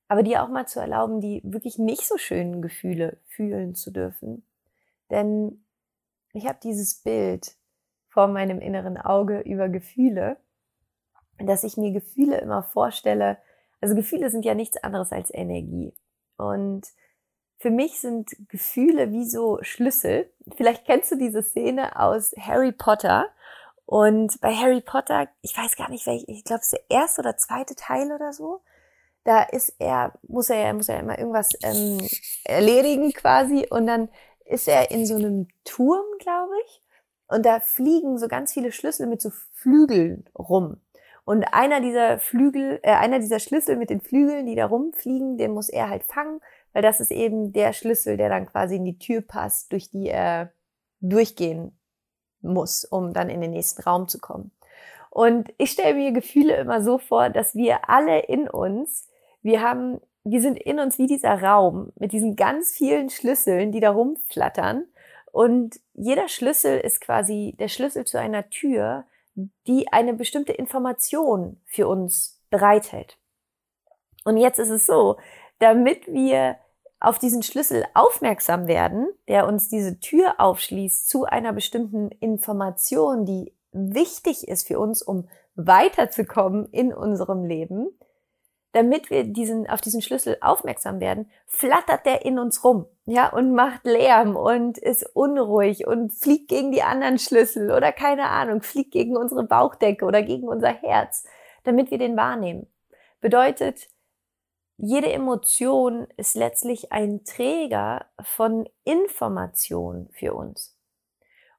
aber 0.08 0.24
dir 0.24 0.44
auch 0.44 0.50
mal 0.50 0.68
zu 0.68 0.80
erlauben, 0.80 1.22
die 1.22 1.42
wirklich 1.44 1.78
nicht 1.78 2.08
so 2.08 2.18
schönen 2.18 2.62
Gefühle 2.62 3.18
fühlen 3.28 3.76
zu 3.76 3.92
dürfen. 3.92 4.46
Denn 5.10 5.64
ich 6.34 6.48
habe 6.48 6.60
dieses 6.62 6.96
Bild 6.96 7.56
vor 8.10 8.28
meinem 8.28 8.60
inneren 8.60 8.98
Auge 8.98 9.40
über 9.42 9.70
Gefühle, 9.70 10.38
dass 11.38 11.64
ich 11.64 11.78
mir 11.78 11.92
Gefühle 11.92 12.38
immer 12.38 12.64
vorstelle. 12.64 13.38
Also 13.82 13.96
Gefühle 13.96 14.30
sind 14.30 14.46
ja 14.46 14.54
nichts 14.54 14.78
anderes 14.78 15.12
als 15.12 15.34
Energie. 15.34 15.94
Und 16.38 16.88
für 17.58 17.72
mich 17.72 18.00
sind 18.00 18.36
Gefühle 18.50 19.12
wie 19.12 19.26
so 19.26 19.60
Schlüssel. 19.62 20.30
Vielleicht 20.56 20.86
kennst 20.86 21.12
du 21.12 21.18
diese 21.18 21.44
Szene 21.44 22.00
aus 22.00 22.34
Harry 22.38 22.72
Potter, 22.72 23.28
und 23.86 24.40
bei 24.42 24.54
Harry 24.54 24.82
Potter, 24.82 25.28
ich 25.42 25.56
weiß 25.56 25.76
gar 25.76 25.90
nicht, 25.90 26.08
welch, 26.08 26.26
ich 26.28 26.44
glaube, 26.44 26.62
es 26.62 26.74
ist 26.74 26.82
der 26.90 26.98
erste 26.98 27.22
oder 27.22 27.38
zweite 27.38 27.76
Teil 27.76 28.12
oder 28.12 28.34
so. 28.34 28.62
Da 29.24 29.44
ist 29.44 29.76
er, 29.80 30.14
muss 30.28 30.50
er 30.50 30.60
ja, 30.60 30.74
muss 30.74 30.90
er 30.90 31.00
immer 31.00 31.18
irgendwas 31.18 31.52
ähm, 31.64 32.00
erledigen 32.44 33.12
quasi. 33.14 33.68
Und 33.70 33.88
dann 33.88 34.10
ist 34.46 34.68
er 34.68 34.92
in 34.92 35.06
so 35.06 35.16
einem 35.16 35.48
Turm, 35.64 36.06
glaube 36.20 36.54
ich. 36.66 36.82
Und 37.28 37.46
da 37.46 37.60
fliegen 37.60 38.18
so 38.18 38.28
ganz 38.28 38.54
viele 38.54 38.72
Schlüssel 38.72 39.08
mit 39.08 39.22
so 39.22 39.32
Flügeln 39.54 40.30
rum. 40.38 40.78
Und 41.24 41.44
einer 41.44 41.82
dieser 41.82 42.20
Flügel, 42.20 42.80
äh, 42.84 42.92
einer 42.92 43.20
dieser 43.20 43.40
Schlüssel 43.40 43.78
mit 43.78 43.90
den 43.90 44.02
Flügeln, 44.02 44.46
die 44.46 44.56
da 44.56 44.68
rumfliegen, 44.68 45.38
den 45.38 45.54
muss 45.54 45.70
er 45.70 45.90
halt 45.90 46.04
fangen, 46.04 46.40
weil 46.74 46.84
das 46.84 47.00
ist 47.00 47.12
eben 47.12 47.52
der 47.52 47.74
Schlüssel, 47.74 48.18
der 48.18 48.30
dann 48.30 48.46
quasi 48.46 48.76
in 48.76 48.86
die 48.86 49.00
Tür 49.00 49.22
passt, 49.22 49.72
durch 49.72 49.90
die 49.90 50.08
er 50.08 50.52
durchgehen 51.02 51.78
muss, 52.54 52.86
um 52.86 53.14
dann 53.14 53.30
in 53.30 53.42
den 53.42 53.52
nächsten 53.52 53.82
Raum 53.84 54.08
zu 54.08 54.20
kommen. 54.20 54.52
Und 55.10 55.54
ich 55.58 55.72
stelle 55.72 55.96
mir 55.96 56.12
Gefühle 56.12 56.56
immer 56.58 56.82
so 56.82 56.98
vor, 56.98 57.30
dass 57.30 57.56
wir 57.56 57.90
alle 57.90 58.20
in 58.20 58.50
uns, 58.50 59.08
wir 59.42 59.62
haben, 59.62 60.02
wir 60.24 60.42
sind 60.42 60.60
in 60.60 60.80
uns 60.80 60.98
wie 60.98 61.08
dieser 61.08 61.42
Raum 61.42 61.94
mit 61.96 62.12
diesen 62.12 62.36
ganz 62.36 62.72
vielen 62.72 63.10
Schlüsseln, 63.10 63.72
die 63.72 63.80
da 63.80 63.92
rumflattern. 63.92 64.86
Und 65.32 65.80
jeder 65.94 66.28
Schlüssel 66.28 66.80
ist 66.80 67.00
quasi 67.00 67.56
der 67.60 67.70
Schlüssel 67.70 68.06
zu 68.06 68.20
einer 68.20 68.50
Tür, 68.50 69.06
die 69.68 69.92
eine 69.92 70.14
bestimmte 70.14 70.54
Information 70.54 71.62
für 71.66 71.88
uns 71.88 72.42
bereithält. 72.50 73.18
Und 74.26 74.38
jetzt 74.38 74.60
ist 74.60 74.70
es 74.70 74.86
so, 74.86 75.18
damit 75.60 76.08
wir 76.08 76.58
auf 77.00 77.20
diesen 77.20 77.44
Schlüssel 77.44 77.86
aufmerksam 77.94 78.68
werden, 78.68 79.08
der 79.28 79.48
uns 79.48 79.70
diese 79.70 80.00
Tür 80.00 80.36
aufschließt 80.40 81.10
zu 81.10 81.26
einer 81.26 81.54
bestimmten 81.54 82.10
Information, 82.10 83.26
die 83.26 83.54
wichtig 83.72 84.48
ist 84.48 84.68
für 84.68 84.80
uns, 84.80 85.02
um 85.02 85.28
weiterzukommen 85.56 86.68
in 86.72 86.94
unserem 86.94 87.44
Leben, 87.46 87.88
damit 88.72 89.10
wir 89.10 89.24
diesen, 89.24 89.70
auf 89.70 89.80
diesen 89.80 90.02
Schlüssel 90.02 90.38
aufmerksam 90.42 91.00
werden, 91.00 91.30
flattert 91.46 92.06
der 92.06 92.26
in 92.26 92.38
uns 92.38 92.64
rum, 92.64 92.86
ja, 93.06 93.32
und 93.32 93.54
macht 93.54 93.86
Lärm 93.86 94.36
und 94.36 94.78
ist 94.78 95.10
unruhig 95.16 95.88
und 95.88 96.12
fliegt 96.12 96.50
gegen 96.50 96.74
die 96.74 96.84
anderen 96.84 97.18
Schlüssel 97.18 97.72
oder 97.72 97.94
keine 97.94 98.30
Ahnung, 98.30 98.62
fliegt 98.62 98.92
gegen 98.92 99.16
unsere 99.16 99.44
Bauchdecke 99.44 100.04
oder 100.04 100.24
gegen 100.24 100.48
unser 100.48 100.74
Herz, 100.74 101.26
damit 101.64 101.90
wir 101.90 101.98
den 101.98 102.18
wahrnehmen. 102.18 102.68
Bedeutet, 103.22 103.88
jede 104.78 105.12
Emotion 105.12 106.08
ist 106.18 106.36
letztlich 106.36 106.92
ein 106.92 107.24
Träger 107.24 108.06
von 108.22 108.68
Information 108.84 110.10
für 110.12 110.34
uns. 110.34 110.78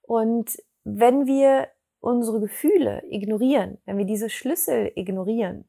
Und 0.03 0.57
wenn 0.85 1.27
wir 1.27 1.69
unsere 2.01 2.41
Gefühle 2.41 3.03
ignorieren, 3.09 3.79
wenn 3.85 3.99
wir 3.99 4.05
diese 4.05 4.31
Schlüssel 4.31 4.93
ignorieren, 4.95 5.69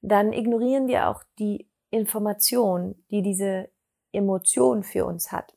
dann 0.00 0.32
ignorieren 0.32 0.88
wir 0.88 1.08
auch 1.08 1.22
die 1.38 1.70
Information, 1.90 3.02
die 3.10 3.22
diese 3.22 3.70
Emotion 4.10 4.82
für 4.82 5.06
uns 5.06 5.30
hat. 5.30 5.54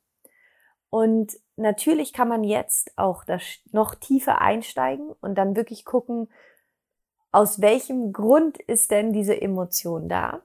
Und 0.90 1.34
natürlich 1.58 2.14
kann 2.14 2.30
man 2.30 2.44
jetzt 2.44 2.98
auch 2.98 3.26
noch 3.72 3.96
tiefer 3.96 4.42
einsteigen 4.42 5.12
und 5.22 5.36
dann 5.36 5.56
wirklich 5.56 5.84
gucken, 5.84 6.30
aus 7.32 7.60
welchem 7.60 8.14
Grund 8.14 8.60
ist 8.60 8.92
denn 8.92 9.12
diese 9.12 9.42
Emotion 9.42 10.08
da, 10.08 10.42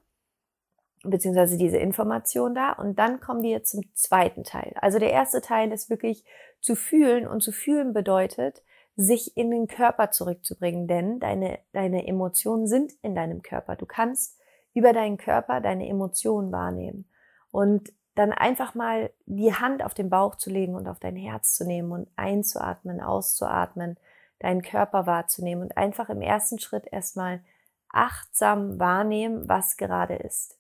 beziehungsweise 1.02 1.56
diese 1.56 1.78
Information 1.78 2.54
da. 2.54 2.72
Und 2.72 2.98
dann 2.98 3.20
kommen 3.20 3.42
wir 3.42 3.62
zum 3.64 3.82
zweiten 3.94 4.44
Teil. 4.44 4.74
Also 4.80 4.98
der 4.98 5.12
erste 5.12 5.40
Teil 5.40 5.72
ist 5.72 5.90
wirklich 5.90 6.24
zu 6.60 6.76
fühlen 6.76 7.26
und 7.26 7.42
zu 7.42 7.52
fühlen 7.52 7.92
bedeutet, 7.92 8.62
sich 8.96 9.36
in 9.36 9.50
den 9.50 9.66
Körper 9.66 10.10
zurückzubringen, 10.10 10.86
denn 10.86 11.20
deine, 11.20 11.58
deine 11.72 12.06
Emotionen 12.06 12.66
sind 12.66 12.92
in 13.02 13.14
deinem 13.14 13.42
Körper. 13.42 13.76
Du 13.76 13.86
kannst 13.86 14.38
über 14.74 14.92
deinen 14.92 15.16
Körper 15.16 15.60
deine 15.60 15.88
Emotionen 15.88 16.52
wahrnehmen 16.52 17.08
und 17.50 17.92
dann 18.14 18.32
einfach 18.32 18.74
mal 18.74 19.10
die 19.26 19.54
Hand 19.54 19.82
auf 19.82 19.94
den 19.94 20.10
Bauch 20.10 20.36
zu 20.36 20.50
legen 20.50 20.74
und 20.74 20.88
auf 20.88 20.98
dein 20.98 21.16
Herz 21.16 21.54
zu 21.54 21.64
nehmen 21.64 21.92
und 21.92 22.08
einzuatmen, 22.16 23.00
auszuatmen, 23.00 23.96
deinen 24.40 24.62
Körper 24.62 25.06
wahrzunehmen 25.06 25.62
und 25.64 25.76
einfach 25.76 26.10
im 26.10 26.20
ersten 26.20 26.58
Schritt 26.58 26.86
erstmal 26.90 27.42
achtsam 27.88 28.78
wahrnehmen, 28.78 29.48
was 29.48 29.76
gerade 29.76 30.16
ist, 30.16 30.59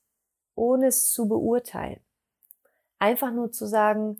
ohne 0.54 0.88
es 0.88 1.12
zu 1.12 1.28
beurteilen. 1.28 2.00
Einfach 2.98 3.32
nur 3.32 3.52
zu 3.52 3.66
sagen, 3.66 4.18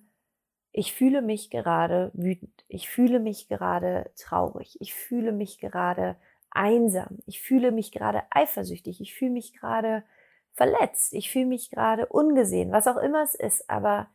ich 0.73 0.95
fühle 0.95 1.23
mich 1.23 1.51
gerade 1.51 2.11
wütend, 2.15 2.65
ich 2.69 2.89
fühle 2.89 3.19
mich 3.19 3.49
gerade 3.49 4.11
traurig, 4.17 4.77
ich 4.81 4.95
fühle 4.95 5.33
mich 5.33 5.59
gerade 5.59 6.17
einsam, 6.51 7.19
ich 7.27 7.41
fühle 7.41 7.73
mich 7.73 7.93
gerade 7.93 8.23
eifersüchtig, 8.31 9.01
ich 9.01 9.15
fühle 9.15 9.33
mich 9.33 9.53
gerade 9.53 10.05
verletzt, 10.53 11.13
ich 11.15 11.31
fühle 11.31 11.47
mich 11.47 11.71
gerade 11.71 12.07
ungesehen, 12.07 12.73
was 12.73 12.87
auch 12.87 12.97
immer 12.97 13.23
es 13.23 13.35
ist, 13.35 13.69
aber 13.69 14.09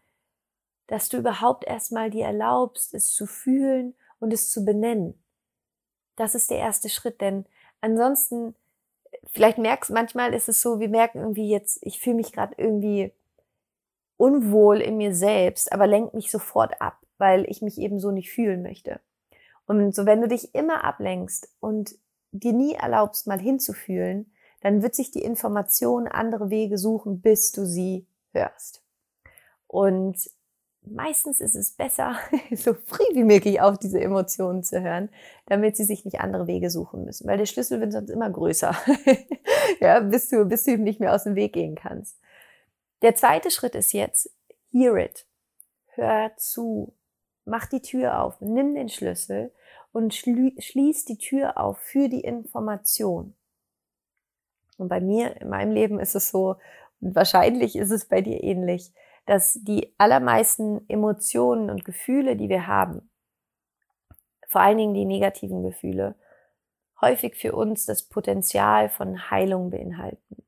dass 0.88 1.10
du 1.10 1.18
überhaupt 1.18 1.66
erstmal 1.66 2.10
dir 2.10 2.26
erlaubst, 2.26 2.94
es 2.94 3.12
zu 3.12 3.26
fühlen 3.26 3.96
und 4.20 4.32
es 4.32 4.52
zu 4.52 4.64
benennen. 4.64 5.22
Das 6.16 6.36
ist 6.36 6.52
der 6.52 6.60
erste 6.60 6.90
Schritt, 6.90 7.22
denn 7.22 7.46
ansonsten, 7.82 8.56
vielleicht 9.32 9.58
merkst, 9.58 9.92
manchmal 9.92 10.34
ist 10.34 10.50
es 10.50 10.62
so, 10.62 10.80
wir 10.80 10.90
merken 10.90 11.20
irgendwie 11.20 11.50
jetzt, 11.50 11.80
ich 11.82 12.00
fühle 12.00 12.18
mich 12.18 12.32
gerade 12.32 12.56
irgendwie 12.58 13.14
unwohl 14.18 14.82
in 14.82 14.98
mir 14.98 15.14
selbst, 15.14 15.72
aber 15.72 15.88
lenkt 15.88 16.14
mich 16.14 16.32
sofort 16.32 16.82
ab, 16.82 17.00
weil 17.18 17.46
ich 17.50 17.62
mich 17.62 17.78
eben 17.78 18.00
so 18.00 18.12
nicht 18.12 18.32
fühlen 18.32 18.62
möchte. 18.62 19.00
Und 19.66 19.96
so, 19.96 20.06
wenn 20.06 20.22
du 20.22 20.28
dich 20.28 20.54
immer 20.56 20.84
ablenkst 20.84 21.50
und 21.60 21.98
dir 22.32 22.54
nie 22.54 22.74
erlaubst, 22.74 23.28
mal 23.28 23.40
hinzufühlen, 23.40 24.32
dann 24.62 24.82
wird 24.82 24.96
sich 24.96 25.12
die 25.12 25.24
Information 25.24 26.08
andere 26.08 26.50
Wege 26.50 26.78
suchen, 26.78 27.22
bis 27.22 27.52
du 27.52 27.66
sie 27.66 28.08
hörst. 28.32 28.84
Und 29.68 30.30
meistens 30.88 31.42
ist 31.42 31.56
es 31.56 31.72
besser, 31.72 32.16
so 32.52 32.74
früh 32.74 33.04
wie 33.14 33.24
möglich 33.24 33.62
auf 33.62 33.78
diese 33.78 34.00
Emotionen 34.00 34.64
zu 34.64 34.82
hören, 34.82 35.10
damit 35.46 35.78
sie 35.78 35.84
sich 35.84 36.06
nicht 36.06 36.20
andere 36.20 36.48
Wege 36.48 36.70
suchen 36.70 37.06
müssen, 37.06 37.28
weil 37.28 37.38
der 37.38 37.46
Schlüssel 37.46 37.80
wird 37.80 37.94
sonst 37.94 38.10
immer 38.10 38.30
größer, 38.30 38.76
ja, 39.80 40.00
bis 40.00 40.30
du, 40.30 40.46
bis 40.46 40.64
du 40.64 40.72
ihm 40.72 40.84
nicht 40.84 41.00
mehr 41.00 41.14
aus 41.14 41.24
dem 41.24 41.36
Weg 41.36 41.54
gehen 41.54 41.76
kannst. 41.76 42.18
Der 43.02 43.16
zweite 43.16 43.52
Schritt 43.52 43.76
ist 43.76 43.94
jetzt, 43.94 44.32
hear 44.72 44.96
it. 44.98 45.26
Hör 45.94 46.32
zu. 46.38 46.94
Mach 47.46 47.68
die 47.68 47.82
Tür 47.82 48.22
auf. 48.22 48.42
Nimm 48.42 48.74
den 48.76 48.90
Schlüssel 48.90 49.52
und 49.92 50.14
schließ 50.14 51.06
die 51.06 51.18
Tür 51.18 51.58
auf 51.58 51.78
für 51.78 52.10
die 52.10 52.22
Information. 52.22 53.36
Und 54.78 54.90
bei 54.90 55.00
mir, 55.00 55.40
in 55.40 55.50
meinem 55.50 55.72
Leben 55.72 56.00
ist 56.00 56.16
es 56.16 56.30
so, 56.30 56.58
und 57.00 57.16
wahrscheinlich 57.16 57.76
ist 57.76 57.92
es 57.92 58.06
bei 58.06 58.22
dir 58.22 58.44
ähnlich, 58.44 58.92
dass 59.26 59.54
die 59.62 59.94
allermeisten 59.98 60.88
Emotionen 60.88 61.70
und 61.70 61.86
Gefühle, 61.86 62.36
die 62.36 62.50
wir 62.50 62.68
haben, 62.68 63.10
vor 64.48 64.62
allen 64.62 64.78
Dingen 64.78 64.94
die 64.94 65.06
negativen 65.06 65.64
Gefühle, 65.64 66.16
häufig 67.02 67.36
für 67.36 67.54
uns 67.54 67.86
das 67.86 68.04
Potenzial 68.04 68.90
von 68.90 69.30
Heilung 69.30 69.70
beinhalten. 69.70 70.44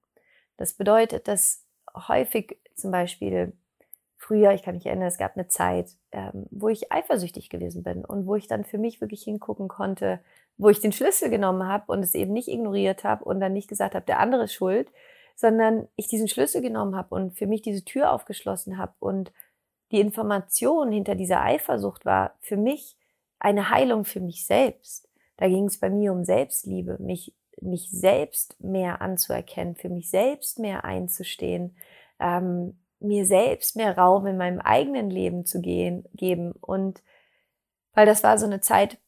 Das 0.55 0.73
bedeutet, 0.73 1.27
dass 1.27 1.65
häufig 2.07 2.59
zum 2.75 2.91
Beispiel 2.91 3.53
früher, 4.17 4.51
ich 4.51 4.63
kann 4.63 4.75
mich 4.75 4.85
erinnern, 4.85 5.07
es 5.07 5.17
gab 5.17 5.35
eine 5.35 5.47
Zeit, 5.47 5.91
ähm, 6.11 6.47
wo 6.51 6.69
ich 6.69 6.91
eifersüchtig 6.91 7.49
gewesen 7.49 7.83
bin 7.83 8.03
und 8.03 8.25
wo 8.25 8.35
ich 8.35 8.47
dann 8.47 8.65
für 8.65 8.77
mich 8.77 9.01
wirklich 9.01 9.23
hingucken 9.23 9.67
konnte, 9.67 10.19
wo 10.57 10.69
ich 10.69 10.79
den 10.79 10.91
Schlüssel 10.91 11.29
genommen 11.29 11.67
habe 11.67 11.91
und 11.91 12.03
es 12.03 12.15
eben 12.15 12.33
nicht 12.33 12.47
ignoriert 12.47 13.03
habe 13.03 13.23
und 13.23 13.39
dann 13.39 13.53
nicht 13.53 13.69
gesagt 13.69 13.95
habe, 13.95 14.05
der 14.05 14.19
andere 14.19 14.45
ist 14.45 14.53
schuld, 14.53 14.91
sondern 15.37 15.87
ich 15.95 16.07
diesen 16.07 16.27
Schlüssel 16.27 16.61
genommen 16.61 16.95
habe 16.95 17.13
und 17.15 17.37
für 17.37 17.47
mich 17.47 17.61
diese 17.61 17.85
Tür 17.85 18.11
aufgeschlossen 18.11 18.77
habe 18.77 18.93
und 18.99 19.31
die 19.91 20.01
Information 20.01 20.91
hinter 20.91 21.15
dieser 21.15 21.41
Eifersucht 21.41 22.05
war 22.05 22.35
für 22.41 22.57
mich 22.57 22.97
eine 23.39 23.69
Heilung 23.69 24.03
für 24.03 24.19
mich 24.19 24.45
selbst. 24.45 25.07
Da 25.37 25.47
ging 25.47 25.65
es 25.65 25.79
bei 25.79 25.91
mir 25.91 26.11
um 26.11 26.25
Selbstliebe, 26.25 26.97
mich 26.99 27.33
mich 27.61 27.89
selbst 27.89 28.59
mehr 28.59 29.01
anzuerkennen, 29.01 29.75
für 29.75 29.89
mich 29.89 30.09
selbst 30.09 30.59
mehr 30.59 30.85
einzustehen, 30.85 31.75
ähm, 32.19 32.79
mir 32.99 33.25
selbst 33.25 33.75
mehr 33.75 33.97
Raum 33.97 34.27
in 34.27 34.37
meinem 34.37 34.59
eigenen 34.59 35.09
Leben 35.09 35.45
zu 35.45 35.61
gehen, 35.61 36.05
geben. 36.13 36.51
Und 36.51 37.01
weil 37.93 38.05
das 38.05 38.23
war 38.23 38.37
so 38.37 38.45
eine 38.45 38.61
Zeit, 38.61 38.99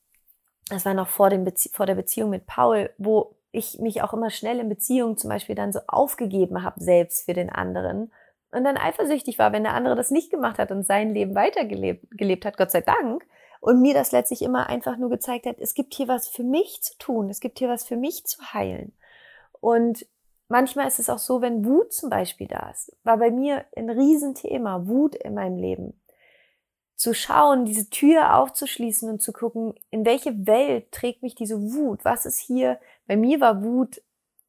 das 0.70 0.86
war 0.86 0.94
noch 0.94 1.08
vor, 1.08 1.30
dem 1.30 1.44
Bezie 1.44 1.70
vor 1.70 1.86
der 1.86 1.96
Beziehung 1.96 2.30
mit 2.30 2.46
Paul, 2.46 2.92
wo 2.98 3.36
ich 3.52 3.80
mich 3.80 4.02
auch 4.04 4.14
immer 4.14 4.30
schnell 4.30 4.60
in 4.60 4.70
Beziehungen 4.70 5.18
zum 5.18 5.30
Beispiel 5.30 5.56
dann 5.56 5.72
so 5.72 5.80
aufgegeben 5.88 6.64
habe, 6.64 6.82
selbst 6.82 7.26
für 7.26 7.34
den 7.34 7.50
anderen. 7.50 8.12
Und 8.52 8.64
dann 8.64 8.78
eifersüchtig 8.78 9.40
war, 9.40 9.52
wenn 9.52 9.64
der 9.64 9.74
andere 9.74 9.96
das 9.96 10.12
nicht 10.12 10.32
gemacht 10.32 10.58
hat 10.60 10.72
und 10.72 10.84
sein 10.84 11.14
Leben 11.14 11.36
weitergelebt 11.36 12.06
gelebt 12.12 12.46
hat, 12.46 12.58
Gott 12.58 12.72
sei 12.72 12.82
Dank 12.82 13.26
und 13.60 13.82
mir 13.82 13.94
das 13.94 14.12
letztlich 14.12 14.42
immer 14.42 14.68
einfach 14.68 14.98
nur 14.98 15.10
gezeigt 15.10 15.46
hat, 15.46 15.58
es 15.60 15.74
gibt 15.74 15.94
hier 15.94 16.08
was 16.08 16.28
für 16.28 16.44
mich 16.44 16.82
zu 16.82 16.98
tun, 16.98 17.30
es 17.30 17.40
gibt 17.40 17.60
hier 17.60 17.70
was 17.70 17.84
für 17.84 17.98
mich 17.98 18.26
zu 18.26 18.42
heilen. 18.54 18.94
Und 19.60 20.06
manchmal 20.48 20.88
ist 20.88 21.00
es 21.00 21.10
auch 21.10 21.20
so, 21.20 21.42
wenn 21.42 21.66
Wut 21.66 21.94
zum 21.94 22.10
Beispiel 22.10 22.48
da 22.48 22.70
ist, 22.70 22.96
war 23.04 23.18
bei 23.18 23.30
mir 23.32 23.66
ein 23.76 23.90
Riesenthema, 23.90 24.88
Wut 24.88 25.16
in 25.16 25.34
meinem 25.34 25.58
Leben. 25.58 26.02
Zu 26.96 27.14
schauen, 27.14 27.66
diese 27.66 27.90
Tür 27.90 28.36
aufzuschließen 28.36 29.10
und 29.10 29.22
zu 29.22 29.32
gucken, 29.32 29.74
in 29.90 30.06
welche 30.06 30.48
Welt 30.48 30.92
trägt 30.92 31.22
mich 31.22 31.36
diese 31.36 31.62
Wut? 31.74 32.04
Was 32.04 32.26
ist 32.26 32.40
hier? 32.40 32.80
Bei 33.10 33.18
mir 33.18 33.42
war 33.42 33.64
Wut 33.64 34.04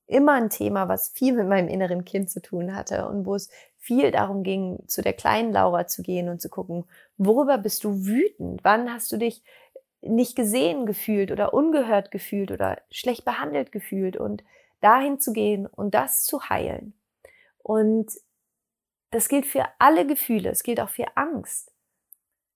immer 0.06 0.34
ein 0.34 0.50
Thema, 0.50 0.86
was 0.86 1.08
viel 1.08 1.32
mit 1.32 1.48
meinem 1.48 1.68
inneren 1.68 2.04
Kind 2.04 2.30
zu 2.30 2.42
tun 2.42 2.74
hatte 2.76 3.08
und 3.08 3.24
wo 3.24 3.34
es 3.34 3.48
viel 3.78 4.10
darum 4.10 4.42
ging, 4.42 4.86
zu 4.86 5.00
der 5.00 5.14
kleinen 5.14 5.50
Laura 5.50 5.86
zu 5.86 6.02
gehen 6.02 6.28
und 6.28 6.42
zu 6.42 6.50
gucken, 6.50 6.84
worüber 7.16 7.56
bist 7.56 7.84
du 7.84 8.04
wütend? 8.04 8.62
Wann 8.62 8.92
hast 8.92 9.10
du 9.12 9.16
dich 9.16 9.42
nicht 10.02 10.36
gesehen 10.36 10.84
gefühlt 10.84 11.30
oder 11.30 11.54
ungehört 11.54 12.10
gefühlt 12.10 12.50
oder 12.50 12.82
schlecht 12.90 13.24
behandelt 13.24 13.72
gefühlt 13.72 14.18
und 14.18 14.44
dahin 14.82 15.18
zu 15.18 15.32
gehen 15.32 15.66
und 15.66 15.94
das 15.94 16.24
zu 16.24 16.50
heilen. 16.50 16.92
Und 17.62 18.12
das 19.10 19.30
gilt 19.30 19.46
für 19.46 19.64
alle 19.78 20.06
Gefühle, 20.06 20.50
es 20.50 20.64
gilt 20.64 20.80
auch 20.80 20.90
für 20.90 21.16
Angst. 21.16 21.72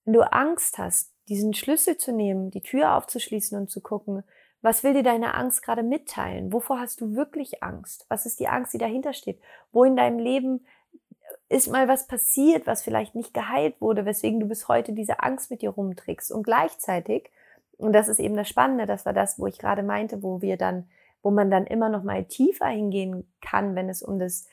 Wenn 0.04 0.12
du 0.12 0.20
Angst 0.20 0.76
hast, 0.76 1.14
diesen 1.28 1.54
Schlüssel 1.54 1.96
zu 1.96 2.12
nehmen, 2.12 2.50
die 2.50 2.60
Tür 2.60 2.94
aufzuschließen 2.94 3.58
und 3.58 3.70
zu 3.70 3.80
gucken, 3.80 4.22
was 4.64 4.82
will 4.82 4.94
dir 4.94 5.02
deine 5.02 5.34
Angst 5.34 5.62
gerade 5.62 5.82
mitteilen? 5.82 6.50
Wovor 6.50 6.80
hast 6.80 7.02
du 7.02 7.14
wirklich 7.14 7.62
Angst? 7.62 8.06
Was 8.08 8.24
ist 8.24 8.40
die 8.40 8.48
Angst, 8.48 8.72
die 8.72 8.78
dahinter 8.78 9.12
steht? 9.12 9.38
Wo 9.72 9.84
in 9.84 9.94
deinem 9.94 10.18
Leben 10.18 10.64
ist 11.50 11.70
mal 11.70 11.86
was 11.86 12.06
passiert, 12.06 12.66
was 12.66 12.82
vielleicht 12.82 13.14
nicht 13.14 13.34
geheilt 13.34 13.78
wurde, 13.82 14.06
weswegen 14.06 14.40
du 14.40 14.46
bis 14.46 14.66
heute 14.66 14.94
diese 14.94 15.20
Angst 15.20 15.50
mit 15.50 15.60
dir 15.60 15.68
rumträgst. 15.68 16.32
Und 16.32 16.44
gleichzeitig, 16.44 17.30
und 17.76 17.92
das 17.92 18.08
ist 18.08 18.18
eben 18.18 18.36
das 18.36 18.48
Spannende, 18.48 18.86
das 18.86 19.04
war 19.04 19.12
das, 19.12 19.38
wo 19.38 19.46
ich 19.46 19.58
gerade 19.58 19.82
meinte, 19.82 20.22
wo 20.22 20.40
wir 20.40 20.56
dann, 20.56 20.88
wo 21.22 21.30
man 21.30 21.50
dann 21.50 21.66
immer 21.66 21.90
noch 21.90 22.02
mal 22.02 22.24
tiefer 22.24 22.68
hingehen 22.68 23.30
kann, 23.42 23.76
wenn 23.76 23.90
es 23.90 24.02
um 24.02 24.18
das 24.18 24.48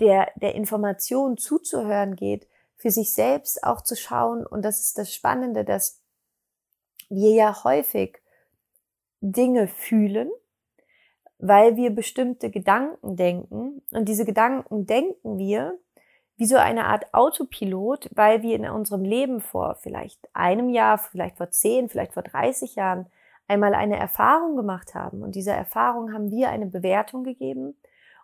der, 0.00 0.32
der 0.36 0.54
Information 0.54 1.36
zuzuhören 1.36 2.16
geht, 2.16 2.48
für 2.76 2.90
sich 2.90 3.12
selbst 3.12 3.62
auch 3.62 3.82
zu 3.82 3.94
schauen. 3.94 4.46
Und 4.46 4.62
das 4.64 4.80
ist 4.80 4.96
das 4.96 5.12
Spannende, 5.12 5.66
dass 5.66 6.00
wir 7.10 7.34
ja 7.34 7.62
häufig 7.62 8.23
Dinge 9.32 9.68
fühlen, 9.68 10.30
weil 11.38 11.76
wir 11.76 11.90
bestimmte 11.90 12.50
Gedanken 12.50 13.16
denken. 13.16 13.82
Und 13.90 14.08
diese 14.08 14.24
Gedanken 14.24 14.86
denken 14.86 15.38
wir 15.38 15.78
wie 16.36 16.46
so 16.46 16.56
eine 16.56 16.86
Art 16.86 17.12
Autopilot, 17.14 18.10
weil 18.14 18.42
wir 18.42 18.56
in 18.56 18.68
unserem 18.68 19.04
Leben 19.04 19.40
vor 19.40 19.76
vielleicht 19.76 20.28
einem 20.34 20.68
Jahr, 20.68 20.98
vielleicht 20.98 21.36
vor 21.36 21.50
zehn, 21.50 21.88
vielleicht 21.88 22.12
vor 22.12 22.22
30 22.22 22.74
Jahren 22.74 23.06
einmal 23.46 23.74
eine 23.74 23.98
Erfahrung 23.98 24.56
gemacht 24.56 24.94
haben. 24.94 25.22
Und 25.22 25.34
dieser 25.34 25.54
Erfahrung 25.54 26.12
haben 26.12 26.30
wir 26.30 26.50
eine 26.50 26.66
Bewertung 26.66 27.24
gegeben 27.24 27.76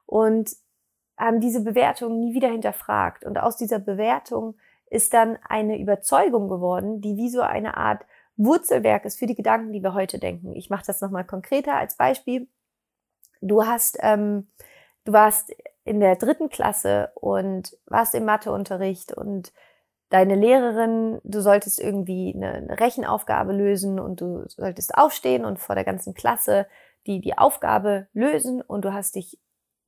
und 0.07 0.51
haben 1.17 1.41
diese 1.41 1.63
Bewertung 1.63 2.19
nie 2.19 2.35
wieder 2.35 2.49
hinterfragt. 2.49 3.25
Und 3.25 3.39
aus 3.39 3.57
dieser 3.57 3.79
Bewertung 3.79 4.57
ist 4.87 5.15
dann 5.15 5.39
eine 5.49 5.79
Überzeugung 5.79 6.49
geworden, 6.49 7.01
die 7.01 7.17
wie 7.17 7.29
so 7.29 7.43
eine 7.43 7.77
Art 7.77 8.05
Wurzelwerk 8.45 9.05
ist 9.05 9.19
für 9.19 9.27
die 9.27 9.35
Gedanken, 9.35 9.73
die 9.73 9.83
wir 9.83 9.93
heute 9.93 10.19
denken. 10.19 10.57
Ich 10.57 10.71
mache 10.71 10.87
das 10.87 11.01
nochmal 11.01 11.25
konkreter 11.25 11.77
als 11.77 11.97
Beispiel. 11.97 12.49
Du 13.43 13.67
hast, 13.67 13.99
ähm, 14.01 14.49
du 15.05 15.13
warst 15.13 15.55
in 15.85 16.01
der 16.01 16.17
dritten 16.17 16.49
Klasse 16.49 17.13
und 17.15 17.77
warst 17.87 18.15
im 18.15 18.25
Matheunterricht 18.25 19.13
und 19.13 19.53
deine 20.09 20.37
Lehrerin, 20.37 21.21
du 21.23 21.41
solltest 21.41 21.79
irgendwie 21.79 22.33
eine 22.35 22.79
Rechenaufgabe 22.81 23.53
lösen 23.53 24.01
und 24.01 24.21
du 24.21 24.45
solltest 24.49 24.95
aufstehen 24.97 25.45
und 25.45 25.59
vor 25.59 25.75
der 25.75 25.85
ganzen 25.85 26.15
Klasse 26.15 26.67
die, 27.07 27.21
die 27.21 27.37
Aufgabe 27.37 28.09
lösen 28.13 28.63
und 28.63 28.85
du 28.85 28.93
hast 28.93 29.17
dich 29.17 29.39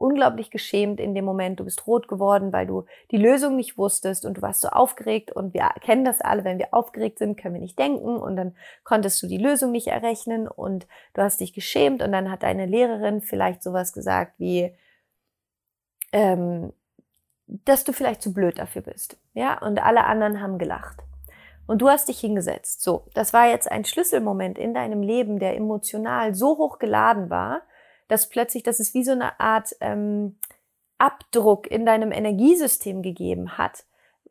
unglaublich 0.02 0.50
geschämt 0.50 1.00
in 1.00 1.14
dem 1.14 1.24
Moment. 1.24 1.60
Du 1.60 1.64
bist 1.64 1.86
rot 1.86 2.08
geworden, 2.08 2.52
weil 2.52 2.66
du 2.66 2.84
die 3.10 3.16
Lösung 3.16 3.56
nicht 3.56 3.78
wusstest 3.78 4.26
und 4.26 4.38
du 4.38 4.42
warst 4.42 4.60
so 4.60 4.68
aufgeregt 4.68 5.30
und 5.32 5.54
wir 5.54 5.70
kennen 5.80 6.04
das 6.04 6.20
alle, 6.20 6.44
wenn 6.44 6.58
wir 6.58 6.74
aufgeregt 6.74 7.18
sind, 7.18 7.36
können 7.36 7.54
wir 7.54 7.60
nicht 7.60 7.78
denken 7.78 8.16
und 8.16 8.36
dann 8.36 8.54
konntest 8.84 9.22
du 9.22 9.28
die 9.28 9.38
Lösung 9.38 9.70
nicht 9.70 9.86
errechnen 9.86 10.48
und 10.48 10.86
du 11.14 11.22
hast 11.22 11.40
dich 11.40 11.52
geschämt 11.52 12.02
und 12.02 12.12
dann 12.12 12.30
hat 12.30 12.42
deine 12.42 12.66
Lehrerin 12.66 13.22
vielleicht 13.22 13.62
sowas 13.62 13.92
gesagt 13.92 14.34
wie, 14.38 14.74
ähm, 16.12 16.72
dass 17.46 17.84
du 17.84 17.92
vielleicht 17.92 18.22
zu 18.22 18.32
blöd 18.32 18.58
dafür 18.58 18.82
bist. 18.82 19.16
Ja, 19.34 19.58
und 19.58 19.82
alle 19.82 20.04
anderen 20.04 20.40
haben 20.40 20.58
gelacht. 20.58 20.98
Und 21.66 21.80
du 21.80 21.88
hast 21.88 22.08
dich 22.08 22.18
hingesetzt. 22.18 22.82
So, 22.82 23.06
das 23.14 23.32
war 23.32 23.48
jetzt 23.48 23.70
ein 23.70 23.84
Schlüsselmoment 23.84 24.58
in 24.58 24.74
deinem 24.74 25.02
Leben, 25.02 25.38
der 25.38 25.56
emotional 25.56 26.34
so 26.34 26.58
hoch 26.58 26.78
geladen 26.78 27.30
war, 27.30 27.62
dass 28.12 28.28
plötzlich, 28.28 28.62
dass 28.62 28.78
es 28.78 28.92
wie 28.92 29.04
so 29.04 29.12
eine 29.12 29.40
Art 29.40 29.74
ähm, 29.80 30.38
Abdruck 30.98 31.66
in 31.66 31.86
deinem 31.86 32.12
Energiesystem 32.12 33.02
gegeben 33.02 33.56
hat, 33.56 33.84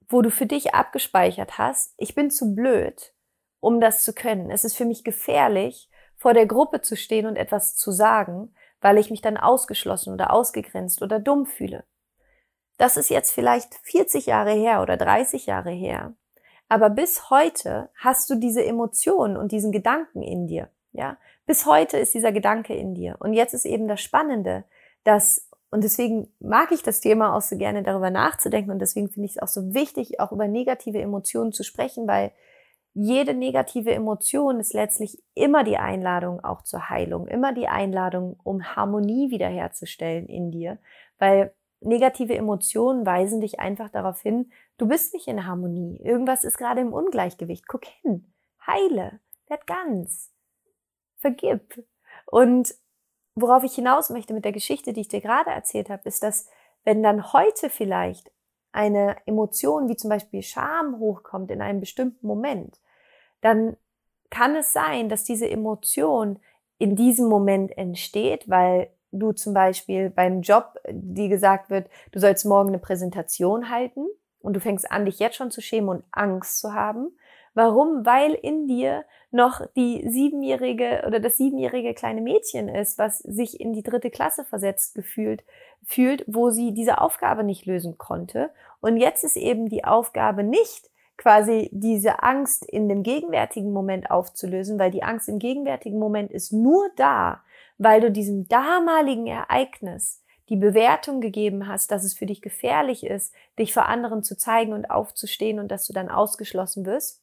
wo 0.08 0.22
du 0.22 0.30
für 0.30 0.46
dich 0.46 0.76
abgespeichert 0.76 1.58
hast, 1.58 1.96
ich 1.98 2.14
bin 2.14 2.30
zu 2.30 2.54
blöd, 2.54 3.14
um 3.60 3.82
das 3.82 4.04
zu 4.04 4.14
können. 4.14 4.52
Es 4.52 4.64
ist 4.64 4.78
für 4.78 4.86
mich 4.86 5.04
gefährlich, 5.04 5.90
vor 6.16 6.34
der 6.34 6.46
Gruppe 6.46 6.82
zu 6.82 6.96
stehen 6.96 7.26
und 7.26 7.38
etwas 7.38 7.76
zu 7.76 7.92
sagen, 7.92 8.54
weil 8.82 9.00
ich 9.00 9.10
mich 9.10 9.22
dann 9.22 9.38
ausgeschlossen 9.38 10.14
oder 10.14 10.32
ausgegrenzt 10.32 11.02
oder 11.02 11.20
dumm 11.20 11.48
fühle. 11.48 11.84
Das 12.78 12.98
ist 12.98 13.10
jetzt 13.10 13.32
vielleicht 13.32 13.76
40 13.84 14.28
Jahre 14.28 14.52
her 14.54 14.82
oder 14.82 14.96
30 14.96 15.48
Jahre 15.48 15.72
her. 15.72 16.14
Aber 16.70 16.90
bis 16.92 17.32
heute 17.32 17.90
hast 17.96 18.30
du 18.30 18.36
diese 18.36 18.64
Emotionen 18.64 19.38
und 19.38 19.52
diesen 19.52 19.72
Gedanken 19.72 20.22
in 20.22 20.48
dir. 20.48 20.70
Ja, 20.94 21.18
bis 21.52 21.66
heute 21.66 21.98
ist 21.98 22.14
dieser 22.14 22.32
Gedanke 22.32 22.74
in 22.74 22.96
dir. 22.96 23.18
Und 23.20 23.34
jetzt 23.34 23.54
ist 23.54 23.66
eben 23.66 23.90
das 23.90 24.00
Spannende, 24.00 24.64
dass, 25.04 25.50
und 25.70 25.84
deswegen 25.84 26.34
mag 26.40 26.72
ich 26.72 26.82
das 26.82 27.02
Thema 27.02 27.36
auch 27.36 27.42
so 27.42 27.58
gerne 27.58 27.84
darüber 27.84 28.10
nachzudenken. 28.10 28.72
Und 28.72 28.80
deswegen 28.80 29.10
finde 29.10 29.26
ich 29.26 29.36
es 29.36 29.42
auch 29.42 29.50
so 29.50 29.74
wichtig, 29.74 30.22
auch 30.22 30.32
über 30.32 30.48
negative 30.48 31.02
Emotionen 31.02 31.52
zu 31.52 31.66
sprechen, 31.66 32.08
weil 32.08 32.32
jede 32.94 33.34
negative 33.34 33.92
Emotion 33.92 34.62
ist 34.62 34.74
letztlich 34.74 35.22
immer 35.34 35.66
die 35.66 35.76
Einladung 35.76 36.42
auch 36.42 36.62
zur 36.62 36.90
Heilung, 36.90 37.28
immer 37.28 37.52
die 37.52 37.68
Einladung, 37.68 38.40
um 38.44 38.64
Harmonie 38.74 39.30
wiederherzustellen 39.30 40.28
in 40.28 40.52
dir, 40.52 40.78
weil 41.20 41.54
negative 41.82 42.34
Emotionen 42.34 43.06
weisen 43.06 43.42
dich 43.42 43.60
einfach 43.60 43.90
darauf 43.90 44.22
hin, 44.22 44.54
du 44.78 44.88
bist 44.88 45.14
nicht 45.14 45.28
in 45.28 45.46
Harmonie, 45.46 46.00
irgendwas 46.02 46.46
ist 46.46 46.58
gerade 46.58 46.80
im 46.80 46.94
Ungleichgewicht. 46.94 47.68
Guck 47.68 47.84
hin, 48.04 48.32
heile, 48.66 49.20
werd 49.50 49.68
ganz 49.68 50.32
vergib. 51.22 51.84
Und 52.26 52.74
worauf 53.36 53.64
ich 53.64 53.74
hinaus 53.74 54.10
möchte 54.10 54.34
mit 54.34 54.46
der 54.46 54.52
Geschichte, 54.52 54.94
die 54.94 55.02
ich 55.02 55.08
dir 55.08 55.22
gerade 55.22 55.52
erzählt 55.52 55.90
habe, 55.90 56.04
ist, 56.06 56.24
dass 56.24 56.48
wenn 56.84 57.04
dann 57.04 57.32
heute 57.32 57.70
vielleicht 57.70 58.32
eine 58.72 59.18
Emotion 59.26 59.90
wie 59.90 59.96
zum 59.96 60.10
Beispiel 60.10 60.42
Scham 60.42 61.00
hochkommt 61.00 61.52
in 61.52 61.62
einem 61.62 61.80
bestimmten 61.80 62.26
Moment, 62.26 62.80
dann 63.42 63.78
kann 64.30 64.56
es 64.56 64.74
sein, 64.74 65.10
dass 65.10 65.24
diese 65.24 65.50
Emotion 65.50 66.40
in 66.78 66.96
diesem 66.96 67.28
Moment 67.28 67.78
entsteht, 67.78 68.50
weil 68.50 68.90
du 69.12 69.34
zum 69.34 69.54
Beispiel 69.54 70.10
beim 70.10 70.42
Job, 70.42 70.80
die 70.90 71.28
gesagt 71.28 71.70
wird, 71.70 71.90
du 72.12 72.20
sollst 72.20 72.46
morgen 72.46 72.70
eine 72.70 72.80
Präsentation 72.80 73.70
halten 73.70 74.08
und 74.40 74.54
du 74.54 74.60
fängst 74.60 74.90
an, 74.90 75.06
dich 75.06 75.20
jetzt 75.20 75.36
schon 75.36 75.52
zu 75.52 75.62
schämen 75.62 75.90
und 75.90 76.04
Angst 76.12 76.60
zu 76.60 76.74
haben. 76.74 77.16
Warum? 77.54 78.06
Weil 78.06 78.34
in 78.34 78.68
dir 78.68 79.04
noch 79.32 79.66
die 79.76 80.04
siebenjährige 80.08 81.04
oder 81.08 81.20
das 81.20 81.38
siebenjährige 81.38 81.94
kleine 81.94 82.22
Mädchen 82.22 82.70
ist, 82.70 82.98
was 82.98 83.20
sich 83.20 83.60
in 83.60 83.74
die 83.74 83.84
dritte 83.84 84.10
Klasse 84.10 84.46
versetzt 84.46 84.96
gefühlt, 84.96 85.44
fühlt, 85.84 86.24
wo 86.28 86.50
sie 86.50 86.74
diese 86.74 87.00
Aufgabe 87.02 87.44
nicht 87.44 87.66
lösen 87.66 87.98
konnte. 87.98 88.52
Und 88.80 88.98
jetzt 88.98 89.24
ist 89.24 89.38
eben 89.38 89.70
die 89.70 89.84
Aufgabe 89.84 90.44
nicht, 90.44 90.90
quasi 91.18 91.70
diese 91.72 92.24
Angst 92.24 92.66
in 92.66 92.90
dem 92.90 93.04
gegenwärtigen 93.04 93.72
Moment 93.72 94.10
aufzulösen, 94.10 94.80
weil 94.80 94.90
die 94.90 95.04
Angst 95.04 95.30
im 95.30 95.38
gegenwärtigen 95.38 96.00
Moment 96.00 96.32
ist 96.32 96.52
nur 96.52 96.90
da, 96.96 97.44
weil 97.78 98.02
du 98.02 98.12
diesem 98.12 98.48
damaligen 98.48 99.28
Ereignis 99.28 100.24
die 100.50 100.56
Bewertung 100.56 101.22
gegeben 101.22 101.68
hast, 101.68 101.92
dass 101.92 102.04
es 102.04 102.14
für 102.14 102.26
dich 102.26 102.42
gefährlich 102.42 103.06
ist, 103.06 103.34
dich 103.60 103.72
vor 103.72 103.86
anderen 103.86 104.24
zu 104.24 104.36
zeigen 104.36 104.74
und 104.74 104.90
aufzustehen 104.90 105.60
und 105.60 105.70
dass 105.70 105.86
du 105.86 105.94
dann 105.94 106.10
ausgeschlossen 106.10 106.86
wirst. 106.86 107.22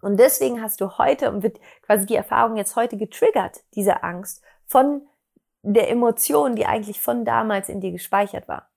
Und 0.00 0.18
deswegen 0.18 0.62
hast 0.62 0.80
du 0.80 0.98
heute 0.98 1.30
und 1.30 1.42
wird 1.42 1.58
quasi 1.82 2.06
die 2.06 2.14
Erfahrung 2.14 2.56
jetzt 2.56 2.76
heute 2.76 2.96
getriggert, 2.96 3.62
diese 3.74 4.02
Angst 4.02 4.42
von 4.66 5.02
der 5.62 5.90
Emotion, 5.90 6.54
die 6.54 6.66
eigentlich 6.66 7.00
von 7.00 7.24
damals 7.24 7.68
in 7.68 7.80
dir 7.80 7.90
gespeichert 7.90 8.48
war. 8.48 8.68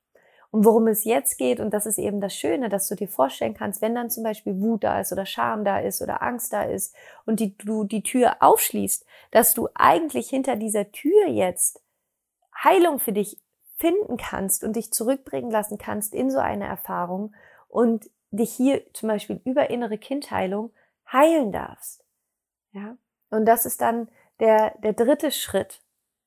Und 0.51 0.65
worum 0.65 0.88
es 0.88 1.05
jetzt 1.05 1.38
geht, 1.38 1.62
und 1.62 1.73
das 1.73 1.86
ist 1.86 1.97
eben 1.97 2.19
das 2.19 2.36
Schöne, 2.36 2.67
dass 2.67 2.89
du 2.89 2.95
dir 2.95 3.07
vorstellen 3.07 3.53
kannst, 3.53 3.81
wenn 3.81 3.95
dann 3.95 4.10
zum 4.10 4.23
Beispiel 4.23 4.60
Wut 4.60 4.84
da 4.84 4.99
ist 4.99 5.13
oder 5.13 5.25
Scham 5.25 5.63
da 5.63 5.79
ist 5.79 6.01
oder 6.01 6.21
Angst 6.21 6.51
da 6.51 6.63
ist 6.63 6.93
und 7.25 7.39
die, 7.39 7.57
du 7.57 7.86
die 7.86 8.03
Tür 8.03 8.36
aufschließt, 8.41 9.05
dass 9.31 9.53
du 9.53 9.69
eigentlich 9.73 10.29
hinter 10.29 10.57
dieser 10.57 10.91
Tür 10.91 11.27
jetzt 11.27 11.81
Heilung 12.63 12.99
für 12.99 13.13
dich 13.13 13.39
finden 13.77 14.17
kannst 14.17 14.65
und 14.65 14.75
dich 14.75 14.91
zurückbringen 14.91 15.51
lassen 15.51 15.77
kannst 15.77 16.13
in 16.13 16.29
so 16.29 16.39
eine 16.39 16.67
Erfahrung 16.67 17.34
und 17.69 18.10
dich 18.31 18.51
hier 18.51 18.84
zum 18.93 19.07
Beispiel 19.07 19.39
über 19.45 19.69
innere 19.69 19.97
Kindheilung 19.97 20.71
heilen 21.12 21.52
darfst. 21.52 22.04
Ja? 22.74 22.97
Und 23.30 23.45
das 23.45 23.65
ist 23.65 23.82
dann 23.82 24.10
der, 24.39 24.78
der 24.80 24.93
dritte 24.93 25.32
Schritt. 25.32 25.82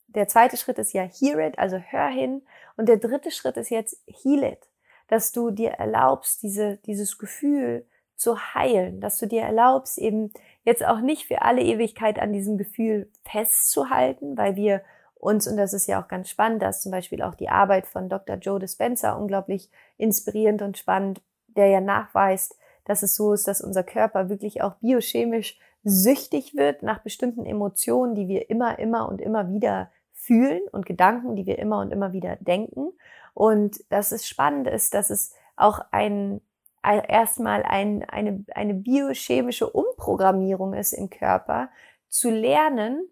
Der 0.09 0.29
zweite 0.29 0.57
Schritt 0.57 0.79
ist 0.79 0.92
ja 0.92 1.03
hear 1.03 1.38
it, 1.40 1.59
also 1.59 1.79
hör 1.79 2.09
hin. 2.09 2.42
Und 2.77 2.88
der 2.88 2.99
dritte 2.99 3.31
Schritt 3.31 3.57
ist 3.57 3.70
jetzt 3.70 4.03
heal 4.07 4.44
it, 4.44 4.68
dass 5.09 5.33
du 5.33 5.51
dir 5.51 5.70
erlaubst, 5.70 6.42
diese, 6.42 6.79
dieses 6.79 7.18
Gefühl 7.18 7.87
zu 8.16 8.55
heilen, 8.55 9.01
dass 9.01 9.18
du 9.18 9.27
dir 9.27 9.42
erlaubst, 9.42 9.99
eben 9.99 10.33
jetzt 10.62 10.85
auch 10.85 11.01
nicht 11.01 11.27
für 11.27 11.42
alle 11.42 11.62
Ewigkeit 11.62 12.18
an 12.18 12.33
diesem 12.33 12.57
Gefühl 12.59 13.11
festzuhalten, 13.25 14.37
weil 14.37 14.57
wir 14.57 14.83
uns, 15.14 15.49
und 15.49 15.57
das 15.57 15.73
ist 15.73 15.87
ja 15.87 16.03
auch 16.03 16.09
ganz 16.09 16.29
spannend, 16.29 16.62
dass 16.62 16.83
zum 16.83 16.92
Beispiel 16.92 17.23
auch 17.23 17.35
die 17.35 17.49
Arbeit 17.49 17.87
von 17.87 18.09
Dr. 18.09 18.37
Joe 18.37 18.61
Dispenza 18.61 19.12
unglaublich 19.12 19.70
inspirierend 19.97 20.62
und 20.62 20.79
spannend, 20.79 21.23
der 21.49 21.68
ja 21.68 21.81
nachweist, 21.81 22.57
dass 22.85 23.03
es 23.03 23.16
so 23.16 23.33
ist, 23.33 23.49
dass 23.49 23.61
unser 23.61 23.83
Körper 23.83 24.29
wirklich 24.29 24.62
auch 24.62 24.75
biochemisch 24.77 25.59
süchtig 25.85 26.55
wird 26.55 26.83
nach 26.83 27.01
bestimmten 27.01 27.44
Emotionen, 27.44 28.14
die 28.14 28.29
wir 28.29 28.51
immer, 28.51 28.79
immer 28.79 29.09
und 29.09 29.20
immer 29.20 29.49
wieder 29.51 29.90
fühlen 30.12 30.62
und 30.73 30.87
Gedanken, 30.87 31.37
die 31.37 31.47
wir 31.47 31.59
immer 31.59 31.81
und 31.81 31.92
immer 31.92 32.12
wieder 32.12 32.37
denken. 32.37 32.92
Und 33.35 33.85
dass 33.90 34.12
es 34.12 34.27
spannend 34.27 34.66
ist, 34.66 34.94
dass 34.94 35.11
es 35.11 35.35
auch 35.57 35.81
ein, 35.90 36.40
erstmal 36.83 37.62
ein, 37.62 38.05
eine, 38.09 38.44
eine 38.55 38.75
biochemische 38.75 39.68
Umprogrammierung 39.68 40.75
ist 40.75 40.92
im 40.92 41.11
Körper, 41.11 41.68
zu 42.09 42.31
lernen, 42.31 43.09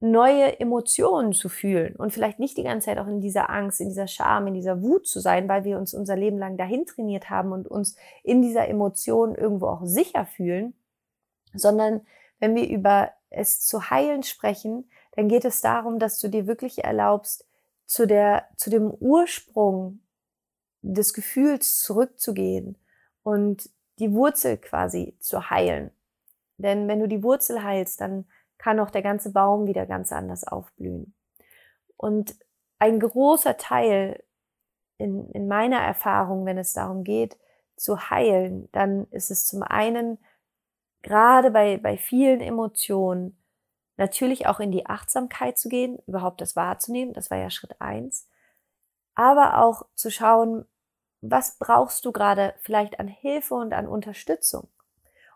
neue 0.00 0.60
Emotionen 0.60 1.32
zu 1.32 1.48
fühlen 1.48 1.96
und 1.96 2.12
vielleicht 2.12 2.38
nicht 2.38 2.56
die 2.56 2.62
ganze 2.62 2.86
Zeit 2.86 2.98
auch 2.98 3.08
in 3.08 3.20
dieser 3.20 3.50
Angst, 3.50 3.80
in 3.80 3.88
dieser 3.88 4.06
Scham, 4.06 4.46
in 4.46 4.54
dieser 4.54 4.80
Wut 4.80 5.08
zu 5.08 5.18
sein, 5.18 5.48
weil 5.48 5.64
wir 5.64 5.76
uns 5.76 5.92
unser 5.92 6.16
Leben 6.16 6.38
lang 6.38 6.56
dahin 6.56 6.86
trainiert 6.86 7.30
haben 7.30 7.52
und 7.52 7.66
uns 7.66 7.96
in 8.22 8.40
dieser 8.40 8.68
Emotion 8.68 9.34
irgendwo 9.34 9.66
auch 9.66 9.84
sicher 9.84 10.24
fühlen, 10.24 10.74
sondern 11.52 12.02
wenn 12.38 12.54
wir 12.54 12.68
über 12.68 13.10
es 13.30 13.60
zu 13.60 13.90
heilen 13.90 14.22
sprechen, 14.22 14.88
dann 15.16 15.28
geht 15.28 15.44
es 15.44 15.60
darum, 15.60 15.98
dass 15.98 16.20
du 16.20 16.28
dir 16.28 16.46
wirklich 16.46 16.84
erlaubst, 16.84 17.44
zu 17.86 18.06
der, 18.06 18.46
zu 18.56 18.70
dem 18.70 18.90
Ursprung 18.90 20.00
des 20.82 21.12
Gefühls 21.12 21.78
zurückzugehen 21.80 22.78
und 23.24 23.68
die 23.98 24.12
Wurzel 24.12 24.58
quasi 24.58 25.16
zu 25.18 25.50
heilen. 25.50 25.90
Denn 26.56 26.86
wenn 26.86 27.00
du 27.00 27.08
die 27.08 27.22
Wurzel 27.22 27.62
heilst, 27.62 28.00
dann 28.00 28.26
kann 28.58 28.80
auch 28.80 28.90
der 28.90 29.02
ganze 29.02 29.32
Baum 29.32 29.66
wieder 29.66 29.86
ganz 29.86 30.12
anders 30.12 30.44
aufblühen. 30.44 31.14
Und 31.96 32.36
ein 32.78 33.00
großer 33.00 33.56
Teil 33.56 34.22
in, 34.98 35.30
in 35.30 35.48
meiner 35.48 35.78
Erfahrung, 35.78 36.44
wenn 36.44 36.58
es 36.58 36.72
darum 36.72 37.04
geht, 37.04 37.38
zu 37.76 38.10
heilen, 38.10 38.68
dann 38.72 39.06
ist 39.10 39.30
es 39.30 39.46
zum 39.46 39.62
einen 39.62 40.18
gerade 41.02 41.50
bei, 41.50 41.78
bei 41.78 41.96
vielen 41.96 42.40
Emotionen 42.40 43.40
natürlich 43.96 44.46
auch 44.46 44.60
in 44.60 44.70
die 44.70 44.86
Achtsamkeit 44.86 45.58
zu 45.58 45.68
gehen, 45.68 45.98
überhaupt 46.06 46.40
das 46.40 46.56
wahrzunehmen, 46.56 47.12
das 47.12 47.30
war 47.30 47.38
ja 47.38 47.50
Schritt 47.50 47.80
eins, 47.80 48.28
aber 49.14 49.62
auch 49.62 49.86
zu 49.94 50.10
schauen, 50.10 50.66
was 51.20 51.58
brauchst 51.58 52.04
du 52.04 52.12
gerade 52.12 52.54
vielleicht 52.58 53.00
an 53.00 53.08
Hilfe 53.08 53.54
und 53.54 53.72
an 53.72 53.88
Unterstützung. 53.88 54.68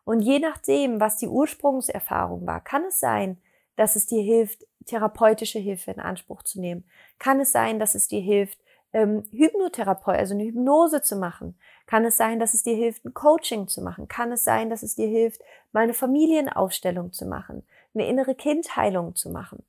Und 0.05 0.21
je 0.21 0.39
nachdem, 0.39 1.01
was 1.01 1.17
die 1.17 1.29
Ursprungserfahrung 1.29 2.47
war, 2.47 2.61
kann 2.63 2.85
es 2.85 3.01
sein, 3.01 3.39
dass 3.77 3.97
es 3.97 4.07
dir 4.07 4.23
hilft, 4.23 4.67
therapeutische 4.87 5.59
Hilfe 5.59 5.93
in 5.93 6.01
Anspruch 6.01 6.43
zu 6.43 6.61
nehmen. 6.61 6.85
Kann 7.19 7.41
es 7.41 7.53
sein, 7.53 7.79
dass 7.79 7.95
es 7.95 8.09
dir 8.09 8.21
hilft, 8.21 8.59
ähm, 8.93 9.25
Hypnotherapeut, 9.31 10.17
also 10.17 10.35
eine 10.35 10.45
Hypnose 10.45 11.03
zu 11.03 11.17
machen? 11.17 11.57
Kann 11.87 12.05
es 12.05 12.17
sein, 12.17 12.39
dass 12.39 12.55
es 12.55 12.63
dir 12.63 12.75
hilft, 12.75 13.05
ein 13.05 13.15
Coaching 13.15 13.69
zu 13.69 13.81
machen? 13.81 14.09
Kann 14.09 14.33
es 14.33 14.45
sein, 14.45 14.71
dass 14.71 14.83
es 14.83 14.95
dir 14.95 15.07
hilft, 15.07 15.41
mal 15.73 15.83
eine 15.83 15.95
Familienaufstellung 15.95 17.13
zu 17.13 17.25
machen, 17.25 17.67
eine 17.95 18.07
innere 18.07 18.35
Kindheilung 18.35 19.15
zu 19.15 19.31
machen? 19.31 19.65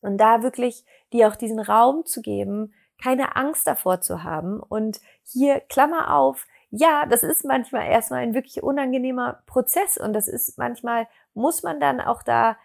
Und 0.00 0.18
da 0.18 0.42
wirklich 0.42 0.84
dir 1.12 1.28
auch 1.28 1.36
diesen 1.36 1.60
Raum 1.60 2.04
zu 2.04 2.22
geben, 2.22 2.72
keine 3.02 3.36
Angst 3.36 3.66
davor 3.66 4.00
zu 4.00 4.22
haben 4.22 4.60
und 4.60 5.00
hier 5.22 5.60
Klammer 5.60 6.14
auf, 6.14 6.46
ja, 6.76 7.06
das 7.06 7.22
ist 7.22 7.44
manchmal 7.44 7.88
erstmal 7.88 8.20
ein 8.20 8.34
wirklich 8.34 8.62
unangenehmer 8.62 9.42
Prozess 9.46 9.96
und 9.96 10.12
das 10.12 10.28
ist 10.28 10.58
manchmal 10.58 11.08
muss 11.32 11.62
man 11.62 11.80
dann 11.80 12.00
auch 12.00 12.22
da 12.22 12.56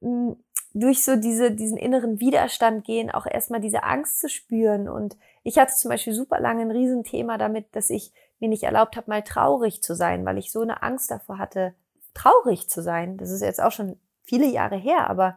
hm, 0.00 0.36
durch 0.74 1.04
so 1.04 1.16
diese, 1.16 1.52
diesen 1.52 1.76
inneren 1.76 2.18
Widerstand 2.18 2.84
gehen, 2.84 3.10
auch 3.10 3.26
erstmal 3.26 3.60
diese 3.60 3.84
Angst 3.84 4.20
zu 4.20 4.28
spüren. 4.28 4.88
Und 4.88 5.16
ich 5.42 5.58
hatte 5.58 5.74
zum 5.74 5.90
Beispiel 5.90 6.14
super 6.14 6.40
lange 6.40 6.62
ein 6.62 6.70
Riesenthema 6.70 7.36
damit, 7.36 7.76
dass 7.76 7.90
ich 7.90 8.12
mir 8.40 8.48
nicht 8.48 8.62
erlaubt 8.62 8.96
habe, 8.96 9.10
mal 9.10 9.22
traurig 9.22 9.82
zu 9.82 9.94
sein, 9.94 10.24
weil 10.24 10.38
ich 10.38 10.50
so 10.50 10.62
eine 10.62 10.82
Angst 10.82 11.10
davor 11.10 11.38
hatte, 11.38 11.74
traurig 12.14 12.68
zu 12.68 12.82
sein. 12.82 13.18
Das 13.18 13.30
ist 13.30 13.42
jetzt 13.42 13.62
auch 13.62 13.72
schon 13.72 13.98
viele 14.22 14.46
Jahre 14.46 14.76
her, 14.76 15.10
aber 15.10 15.36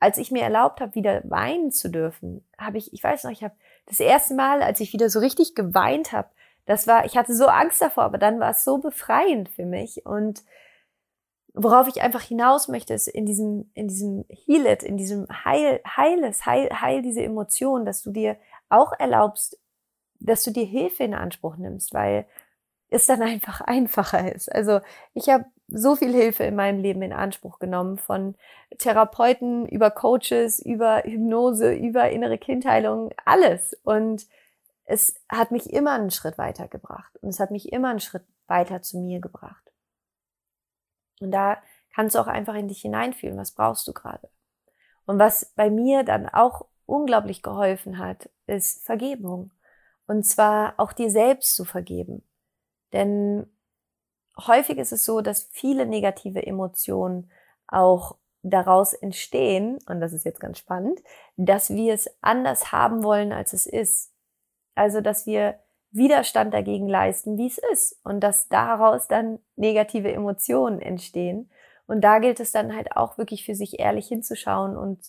als 0.00 0.18
ich 0.18 0.30
mir 0.30 0.42
erlaubt 0.42 0.80
habe, 0.80 0.94
wieder 0.94 1.22
weinen 1.24 1.70
zu 1.70 1.90
dürfen, 1.90 2.44
habe 2.58 2.78
ich, 2.78 2.92
ich 2.92 3.02
weiß 3.02 3.24
noch, 3.24 3.30
ich 3.30 3.44
habe 3.44 3.54
das 3.86 4.00
erste 4.00 4.34
Mal, 4.34 4.62
als 4.62 4.80
ich 4.80 4.92
wieder 4.92 5.10
so 5.10 5.20
richtig 5.20 5.54
geweint 5.54 6.12
habe, 6.12 6.28
das 6.66 6.86
war, 6.86 7.04
ich 7.04 7.16
hatte 7.16 7.34
so 7.34 7.46
Angst 7.46 7.80
davor, 7.80 8.04
aber 8.04 8.18
dann 8.18 8.40
war 8.40 8.50
es 8.50 8.64
so 8.64 8.78
befreiend 8.78 9.48
für 9.48 9.64
mich 9.64 10.04
und 10.04 10.42
worauf 11.54 11.88
ich 11.88 12.02
einfach 12.02 12.22
hinaus 12.22 12.68
möchte, 12.68 12.92
ist 12.92 13.08
in 13.08 13.24
diesem, 13.24 13.70
in 13.74 13.88
diesem 13.88 14.24
Heal 14.28 14.66
it, 14.66 14.82
in 14.82 14.96
diesem 14.98 15.26
Heil, 15.44 15.80
Heiles, 15.96 16.44
Heil, 16.44 16.68
Heil 16.80 17.02
diese 17.02 17.22
Emotionen, 17.22 17.86
dass 17.86 18.02
du 18.02 18.10
dir 18.10 18.36
auch 18.68 18.92
erlaubst, 18.98 19.58
dass 20.20 20.44
du 20.44 20.50
dir 20.50 20.66
Hilfe 20.66 21.04
in 21.04 21.14
Anspruch 21.14 21.56
nimmst, 21.56 21.94
weil 21.94 22.26
es 22.90 23.06
dann 23.06 23.22
einfach 23.22 23.62
einfacher 23.62 24.32
ist. 24.34 24.52
Also 24.54 24.80
ich 25.14 25.28
habe 25.28 25.46
so 25.68 25.96
viel 25.96 26.12
Hilfe 26.12 26.44
in 26.44 26.54
meinem 26.54 26.80
Leben 26.80 27.02
in 27.02 27.12
Anspruch 27.12 27.58
genommen, 27.58 27.98
von 27.98 28.36
Therapeuten 28.78 29.66
über 29.66 29.90
Coaches, 29.90 30.60
über 30.60 31.02
Hypnose, 31.04 31.72
über 31.72 32.10
innere 32.10 32.38
Kindheilung, 32.38 33.10
alles. 33.24 33.76
Und 33.82 34.26
es 34.86 35.20
hat 35.28 35.50
mich 35.50 35.72
immer 35.72 35.92
einen 35.92 36.10
Schritt 36.10 36.38
weiter 36.38 36.68
gebracht. 36.68 37.16
Und 37.20 37.28
es 37.28 37.40
hat 37.40 37.50
mich 37.50 37.72
immer 37.72 37.90
einen 37.90 38.00
Schritt 38.00 38.24
weiter 38.46 38.82
zu 38.82 38.98
mir 38.98 39.20
gebracht. 39.20 39.72
Und 41.20 41.32
da 41.32 41.58
kannst 41.94 42.14
du 42.14 42.20
auch 42.20 42.26
einfach 42.26 42.54
in 42.54 42.68
dich 42.68 42.82
hineinfühlen, 42.82 43.36
was 43.36 43.52
brauchst 43.52 43.86
du 43.88 43.92
gerade. 43.92 44.28
Und 45.06 45.18
was 45.18 45.46
bei 45.56 45.70
mir 45.70 46.04
dann 46.04 46.28
auch 46.28 46.66
unglaublich 46.86 47.42
geholfen 47.42 47.98
hat, 47.98 48.30
ist 48.46 48.84
Vergebung. 48.84 49.50
Und 50.06 50.24
zwar 50.24 50.74
auch 50.78 50.92
dir 50.92 51.10
selbst 51.10 51.56
zu 51.56 51.64
vergeben. 51.64 52.22
Denn 52.92 53.46
häufig 54.38 54.78
ist 54.78 54.92
es 54.92 55.04
so, 55.04 55.20
dass 55.20 55.48
viele 55.50 55.86
negative 55.86 56.46
Emotionen 56.46 57.30
auch 57.66 58.16
daraus 58.42 58.92
entstehen, 58.92 59.78
und 59.86 60.00
das 60.00 60.12
ist 60.12 60.24
jetzt 60.24 60.38
ganz 60.38 60.58
spannend, 60.58 61.02
dass 61.36 61.70
wir 61.70 61.94
es 61.94 62.08
anders 62.20 62.70
haben 62.70 63.02
wollen, 63.02 63.32
als 63.32 63.52
es 63.52 63.66
ist. 63.66 64.12
Also, 64.76 65.00
dass 65.00 65.26
wir 65.26 65.58
Widerstand 65.90 66.52
dagegen 66.52 66.88
leisten, 66.88 67.38
wie 67.38 67.46
es 67.46 67.58
ist 67.72 67.98
und 68.04 68.20
dass 68.20 68.48
daraus 68.48 69.08
dann 69.08 69.38
negative 69.56 70.12
Emotionen 70.12 70.80
entstehen. 70.80 71.50
Und 71.86 72.02
da 72.02 72.18
gilt 72.18 72.38
es 72.40 72.52
dann 72.52 72.76
halt 72.76 72.92
auch 72.96 73.16
wirklich 73.18 73.44
für 73.44 73.54
sich 73.54 73.78
ehrlich 73.78 74.08
hinzuschauen 74.08 74.76
und 74.76 75.00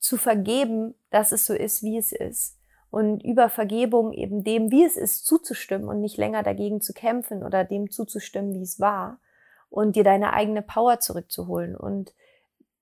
zu 0.00 0.16
vergeben, 0.16 0.94
dass 1.10 1.32
es 1.32 1.46
so 1.46 1.54
ist, 1.54 1.82
wie 1.82 1.96
es 1.96 2.12
ist. 2.12 2.58
Und 2.90 3.24
über 3.24 3.48
Vergebung 3.48 4.12
eben 4.12 4.44
dem, 4.44 4.70
wie 4.70 4.84
es 4.84 4.96
ist, 4.96 5.26
zuzustimmen 5.26 5.88
und 5.88 6.00
nicht 6.00 6.16
länger 6.16 6.42
dagegen 6.42 6.80
zu 6.80 6.92
kämpfen 6.92 7.42
oder 7.42 7.64
dem 7.64 7.90
zuzustimmen, 7.90 8.54
wie 8.54 8.62
es 8.62 8.80
war. 8.80 9.20
Und 9.70 9.96
dir 9.96 10.04
deine 10.04 10.32
eigene 10.32 10.62
Power 10.62 11.00
zurückzuholen. 11.00 11.76
Und 11.76 12.14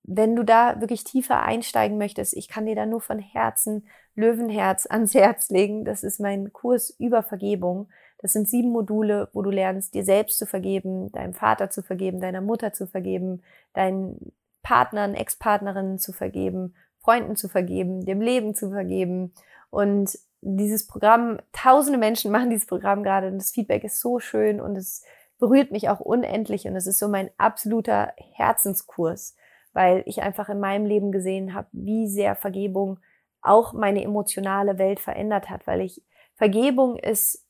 wenn 0.03 0.35
du 0.35 0.43
da 0.43 0.79
wirklich 0.81 1.03
tiefer 1.03 1.41
einsteigen 1.41 1.97
möchtest, 1.97 2.35
ich 2.35 2.47
kann 2.47 2.65
dir 2.65 2.75
da 2.75 2.85
nur 2.85 3.01
von 3.01 3.19
Herzen 3.19 3.87
Löwenherz 4.15 4.85
ans 4.89 5.13
Herz 5.13 5.49
legen. 5.49 5.85
Das 5.85 6.03
ist 6.03 6.19
mein 6.19 6.53
Kurs 6.53 6.89
über 6.99 7.23
Vergebung. 7.23 7.89
Das 8.19 8.33
sind 8.33 8.47
sieben 8.47 8.71
Module, 8.71 9.29
wo 9.33 9.41
du 9.41 9.49
lernst, 9.49 9.93
dir 9.93 10.05
selbst 10.05 10.37
zu 10.37 10.45
vergeben, 10.45 11.11
deinem 11.11 11.33
Vater 11.33 11.69
zu 11.69 11.81
vergeben, 11.81 12.21
deiner 12.21 12.41
Mutter 12.41 12.71
zu 12.71 12.87
vergeben, 12.87 13.41
deinen 13.73 14.31
Partnern, 14.61 15.13
Ex-Partnerinnen 15.13 15.99
zu 15.99 16.13
vergeben, 16.13 16.75
Freunden 17.01 17.35
zu 17.35 17.49
vergeben, 17.49 18.05
dem 18.05 18.21
Leben 18.21 18.55
zu 18.55 18.69
vergeben. 18.69 19.33
Und 19.69 20.17
dieses 20.39 20.87
Programm, 20.87 21.39
tausende 21.51 21.99
Menschen 21.99 22.31
machen 22.31 22.49
dieses 22.49 22.67
Programm 22.67 23.03
gerade 23.03 23.27
und 23.27 23.37
das 23.37 23.51
Feedback 23.51 23.83
ist 23.83 23.99
so 23.99 24.19
schön 24.19 24.61
und 24.61 24.77
es 24.77 25.03
berührt 25.37 25.71
mich 25.71 25.89
auch 25.89 25.99
unendlich 25.99 26.65
und 26.65 26.75
es 26.75 26.87
ist 26.87 26.99
so 26.99 27.09
mein 27.09 27.29
absoluter 27.37 28.13
Herzenskurs 28.35 29.35
weil 29.73 30.03
ich 30.05 30.21
einfach 30.21 30.49
in 30.49 30.59
meinem 30.59 30.85
Leben 30.85 31.11
gesehen 31.11 31.53
habe, 31.53 31.67
wie 31.71 32.07
sehr 32.07 32.35
Vergebung 32.35 32.99
auch 33.41 33.73
meine 33.73 34.03
emotionale 34.03 34.77
Welt 34.77 34.99
verändert 34.99 35.49
hat, 35.49 35.67
weil 35.67 35.81
ich 35.81 36.01
Vergebung 36.35 36.97
ist 36.97 37.45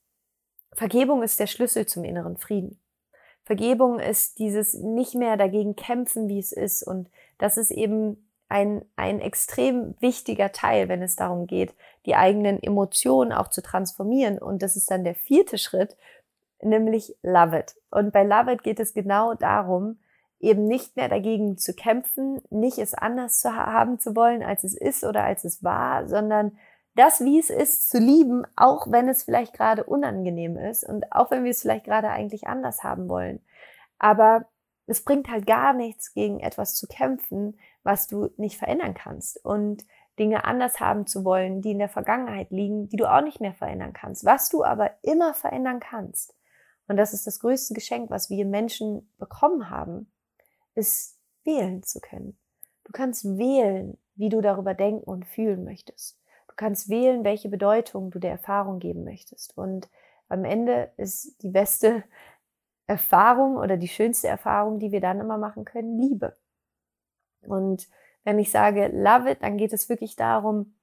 Vergebung 0.72 1.22
ist 1.22 1.40
der 1.40 1.48
Schlüssel 1.48 1.86
zum 1.86 2.04
inneren 2.04 2.38
Frieden. 2.38 2.80
Vergebung 3.44 4.00
ist 4.00 4.40
dieses 4.40 4.74
nicht 4.74 5.14
mehr 5.14 5.38
dagegen 5.38 5.76
kämpfen, 5.76 6.28
wie 6.30 6.40
es 6.40 6.52
ist 6.52 6.82
und 6.82 7.10
das 7.38 7.58
ist 7.58 7.72
eben 7.72 8.18
ein, 8.54 8.86
ein 8.96 9.20
extrem 9.20 9.96
wichtiger 10.00 10.52
Teil, 10.52 10.88
wenn 10.88 11.02
es 11.02 11.16
darum 11.16 11.48
geht, 11.48 11.74
die 12.06 12.16
eigenen 12.16 12.62
Emotionen 12.62 13.34
auch 13.34 13.48
zu 13.48 13.64
transformieren. 13.64 14.38
Und 14.38 14.62
das 14.62 14.76
ist 14.76 14.92
dann 14.92 15.04
der 15.04 15.16
vierte 15.16 15.58
Schritt, 15.58 15.98
nämlich 16.62 17.16
Love 17.24 17.60
It. 17.60 17.76
Und 17.90 18.14
bei 18.14 18.24
Love 18.24 18.54
It 18.54 18.64
geht 18.64 18.80
es 18.80 18.94
genau 18.94 19.34
darum, 19.34 19.98
eben 20.44 20.68
nicht 20.68 20.96
mehr 20.96 21.10
dagegen 21.10 21.58
zu 21.58 21.74
kämpfen, 21.74 22.42
nicht 22.50 22.78
es 22.78 22.94
anders 22.94 23.40
zu 23.40 23.56
haben 23.56 24.00
zu 24.00 24.16
wollen, 24.16 24.44
als 24.44 24.64
es 24.64 24.76
ist 24.76 25.04
oder 25.04 25.24
als 25.24 25.46
es 25.46 25.64
war, 25.64 26.08
sondern 26.08 26.58
das, 26.96 27.22
wie 27.22 27.40
es 27.40 27.50
ist, 27.50 27.90
zu 27.90 27.98
lieben, 27.98 28.44
auch 28.56 28.92
wenn 28.92 29.08
es 29.08 29.24
vielleicht 29.24 29.54
gerade 29.54 29.84
unangenehm 29.84 30.58
ist 30.58 30.84
und 30.84 31.12
auch 31.12 31.32
wenn 31.32 31.44
wir 31.44 31.52
es 31.52 31.62
vielleicht 31.62 31.86
gerade 31.86 32.10
eigentlich 32.10 32.46
anders 32.46 32.84
haben 32.84 33.10
wollen. 33.10 33.42
Aber 33.98 34.46
es 34.86 35.04
bringt 35.04 35.30
halt 35.30 35.48
gar 35.48 35.74
nichts, 35.74 36.14
gegen 36.14 36.40
etwas 36.40 36.76
zu 36.76 36.88
kämpfen, 36.88 37.58
was 37.84 38.08
du 38.08 38.30
nicht 38.38 38.58
verändern 38.58 38.94
kannst 38.94 39.44
und 39.44 39.86
Dinge 40.20 40.46
anders 40.46 40.80
haben 40.80 41.08
zu 41.08 41.26
wollen, 41.26 41.62
die 41.62 41.72
in 41.72 41.80
der 41.80 41.90
Vergangenheit 41.90 42.52
liegen, 42.52 42.90
die 42.90 42.98
du 42.98 43.12
auch 43.12 43.22
nicht 43.22 43.42
mehr 43.42 43.54
verändern 43.54 43.94
kannst, 43.94 44.26
was 44.26 44.50
du 44.50 44.64
aber 44.64 44.92
immer 45.02 45.34
verändern 45.34 45.80
kannst. 45.80 46.36
Und 46.88 46.98
das 46.98 47.14
ist 47.14 47.26
das 47.26 47.40
größte 47.40 47.74
Geschenk, 47.74 48.12
was 48.12 48.30
wir 48.30 48.46
Menschen 48.46 49.10
bekommen 49.18 49.70
haben, 49.70 50.13
ist 50.76 51.18
wählen 51.44 51.84
zu 51.84 52.00
können. 52.00 52.38
Du 52.84 52.92
kannst 52.92 53.26
wählen, 53.38 53.98
wie 54.16 54.30
du 54.30 54.42
darüber 54.42 54.74
denken 54.74 55.04
und 55.04 55.26
fühlen 55.26 55.64
möchtest. 55.64 56.20
Du 56.48 56.54
kannst 56.56 56.90
wählen, 56.90 57.24
welche 57.24 57.50
Bedeutung 57.50 58.12
du 58.12 58.20
der 58.20 58.32
Erfahrung 58.32 58.80
geben 58.80 59.04
möchtest. 59.04 59.58
Und 59.58 59.90
am 60.30 60.46
Ende 60.46 60.92
ist 60.98 61.42
die 61.42 61.50
beste 61.50 62.04
Erfahrung 62.88 63.58
oder 63.58 63.78
die 63.78 63.88
schönste 63.88 64.28
Erfahrung, 64.28 64.80
die 64.80 64.92
wir 64.92 65.02
dann 65.02 65.20
immer 65.20 65.38
machen 65.38 65.66
können, 65.66 65.98
Liebe. 65.98 66.36
Und 67.42 67.88
wenn 68.24 68.40
ich 68.40 68.52
sage 68.52 68.88
love 68.88 69.32
it, 69.32 69.42
dann 69.42 69.58
geht 69.58 69.74
es 69.74 69.90
wirklich 69.90 70.16
darum, 70.16 70.76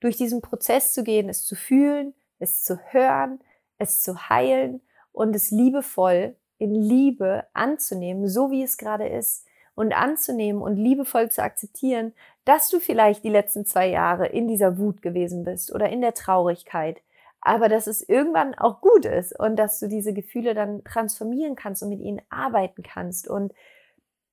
durch 0.00 0.16
diesen 0.16 0.42
Prozess 0.42 0.92
zu 0.92 1.02
gehen, 1.02 1.28
es 1.28 1.44
zu 1.44 1.54
fühlen, 1.54 2.14
es 2.38 2.62
zu 2.62 2.78
hören, 2.92 3.40
es 3.78 4.02
zu 4.02 4.28
heilen 4.28 4.82
und 5.12 5.34
es 5.34 5.50
liebevoll 5.50 6.36
in 6.58 6.74
Liebe 6.74 7.44
anzunehmen, 7.52 8.28
so 8.28 8.50
wie 8.50 8.62
es 8.62 8.76
gerade 8.76 9.06
ist 9.08 9.46
und 9.74 9.92
anzunehmen 9.92 10.62
und 10.62 10.76
liebevoll 10.76 11.30
zu 11.30 11.42
akzeptieren, 11.42 12.14
dass 12.44 12.68
du 12.70 12.80
vielleicht 12.80 13.24
die 13.24 13.30
letzten 13.30 13.66
zwei 13.66 13.88
Jahre 13.88 14.26
in 14.26 14.48
dieser 14.48 14.78
Wut 14.78 15.02
gewesen 15.02 15.44
bist 15.44 15.74
oder 15.74 15.88
in 15.90 16.00
der 16.00 16.14
Traurigkeit, 16.14 17.02
aber 17.40 17.68
dass 17.68 17.86
es 17.86 18.00
irgendwann 18.00 18.54
auch 18.54 18.80
gut 18.80 19.04
ist 19.04 19.38
und 19.38 19.56
dass 19.56 19.78
du 19.78 19.88
diese 19.88 20.12
Gefühle 20.12 20.54
dann 20.54 20.82
transformieren 20.84 21.56
kannst 21.56 21.82
und 21.82 21.90
mit 21.90 22.00
ihnen 22.00 22.22
arbeiten 22.30 22.82
kannst 22.82 23.28
und 23.28 23.52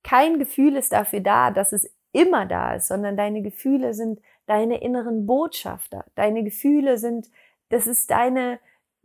kein 0.02 0.38
Gefühl 0.38 0.76
ist 0.76 0.92
dafür 0.92 1.20
da, 1.20 1.50
dass 1.50 1.72
es 1.72 1.90
immer 2.12 2.46
da 2.46 2.74
ist, 2.74 2.88
sondern 2.88 3.16
deine 3.16 3.42
Gefühle 3.42 3.94
sind 3.94 4.20
deine 4.46 4.82
inneren 4.82 5.26
Botschafter. 5.26 6.04
Deine 6.14 6.44
Gefühle 6.44 6.98
sind, 6.98 7.30
das 7.70 7.86
ist 7.86 8.10
deine, 8.10 8.60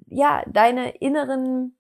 ja, 0.08 0.44
deine 0.48 0.92
inneren 0.98 1.76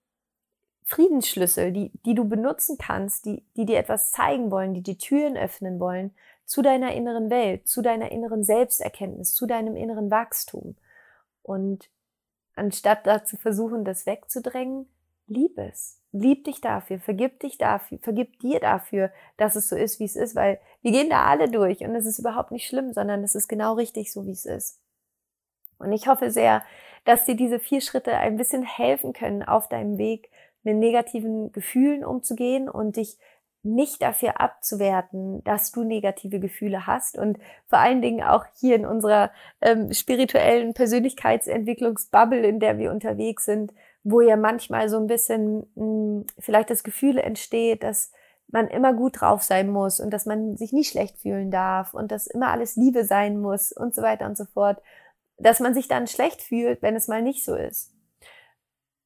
Friedensschlüssel, 0.89 1.71
die, 1.71 1.91
die 2.05 2.15
du 2.15 2.27
benutzen 2.27 2.77
kannst, 2.77 3.25
die, 3.25 3.43
die 3.55 3.65
dir 3.65 3.77
etwas 3.77 4.11
zeigen 4.11 4.51
wollen, 4.51 4.73
die 4.73 4.81
die 4.81 4.97
Türen 4.97 5.37
öffnen 5.37 5.79
wollen 5.79 6.13
zu 6.45 6.61
deiner 6.61 6.93
inneren 6.93 7.29
Welt, 7.29 7.67
zu 7.67 7.81
deiner 7.81 8.11
inneren 8.11 8.43
Selbsterkenntnis, 8.43 9.33
zu 9.33 9.45
deinem 9.45 9.75
inneren 9.75 10.09
Wachstum. 10.09 10.75
Und 11.43 11.89
anstatt 12.55 13.05
da 13.05 13.23
zu 13.23 13.37
versuchen, 13.37 13.85
das 13.85 14.05
wegzudrängen, 14.05 14.87
lieb 15.27 15.57
es 15.57 15.99
lieb 16.11 16.45
dich 16.45 16.61
dafür, 16.61 16.99
vergib 16.99 17.39
dich 17.39 17.57
dafür, 17.57 17.99
vergib 17.99 18.39
dir 18.39 18.59
dafür, 18.59 19.11
dass 19.37 19.55
es 19.55 19.69
so 19.69 19.75
ist, 19.75 19.99
wie 19.99 20.05
es 20.05 20.15
ist, 20.15 20.35
weil 20.35 20.59
wir 20.81 20.91
gehen 20.91 21.09
da 21.09 21.25
alle 21.25 21.49
durch 21.49 21.81
und 21.81 21.95
es 21.95 22.05
ist 22.05 22.19
überhaupt 22.19 22.51
nicht 22.51 22.67
schlimm, 22.67 22.93
sondern 22.93 23.23
es 23.23 23.35
ist 23.35 23.47
genau 23.47 23.73
richtig 23.73 24.11
so, 24.11 24.25
wie 24.25 24.31
es 24.31 24.45
ist. 24.45 24.79
Und 25.77 25.93
ich 25.93 26.07
hoffe 26.07 26.31
sehr, 26.31 26.63
dass 27.05 27.25
dir 27.25 27.35
diese 27.35 27.59
vier 27.59 27.81
Schritte 27.81 28.13
ein 28.15 28.37
bisschen 28.37 28.63
helfen 28.63 29.13
können, 29.13 29.43
auf 29.43 29.69
deinem 29.69 29.97
Weg 29.97 30.29
mit 30.63 30.75
negativen 30.77 31.51
Gefühlen 31.51 32.03
umzugehen 32.03 32.69
und 32.69 32.97
dich 32.97 33.17
nicht 33.63 34.01
dafür 34.01 34.39
abzuwerten, 34.39 35.43
dass 35.43 35.71
du 35.71 35.83
negative 35.83 36.39
Gefühle 36.39 36.87
hast 36.87 37.17
und 37.17 37.37
vor 37.67 37.79
allen 37.79 38.01
Dingen 38.01 38.23
auch 38.23 38.45
hier 38.57 38.75
in 38.75 38.85
unserer 38.85 39.31
ähm, 39.61 39.91
spirituellen 39.91 40.73
Persönlichkeitsentwicklungsbubble, 40.73 42.47
in 42.47 42.59
der 42.59 42.77
wir 42.77 42.91
unterwegs 42.91 43.45
sind, 43.45 43.73
wo 44.03 44.21
ja 44.21 44.37
manchmal 44.37 44.87
so 44.87 44.97
ein 44.97 45.07
bisschen 45.07 45.67
mh, 45.75 45.83
hm, 45.83 46.25
vielleicht 46.39 46.69
das 46.69 46.83
Gefühl 46.83 47.17
entsteht, 47.17 47.83
dass 47.83 48.13
man 48.47 48.67
immer 48.67 48.93
gut 48.93 49.21
drauf 49.21 49.43
sein 49.43 49.69
muss 49.69 49.99
und 49.99 50.11
dass 50.11 50.25
man 50.25 50.57
sich 50.57 50.71
nie 50.71 50.85
schlecht 50.85 51.19
fühlen 51.19 51.51
darf 51.51 51.93
und 51.93 52.11
dass 52.11 52.27
immer 52.27 52.47
alles 52.49 52.75
Liebe 52.77 53.03
sein 53.03 53.39
muss 53.39 53.71
und 53.71 53.93
so 53.93 54.01
weiter 54.01 54.25
und 54.25 54.37
so 54.37 54.45
fort, 54.45 54.81
dass 55.37 55.59
man 55.59 55.73
sich 55.73 55.87
dann 55.87 56.07
schlecht 56.07 56.41
fühlt, 56.41 56.81
wenn 56.81 56.95
es 56.95 57.07
mal 57.07 57.21
nicht 57.21 57.43
so 57.43 57.55
ist. 57.55 57.93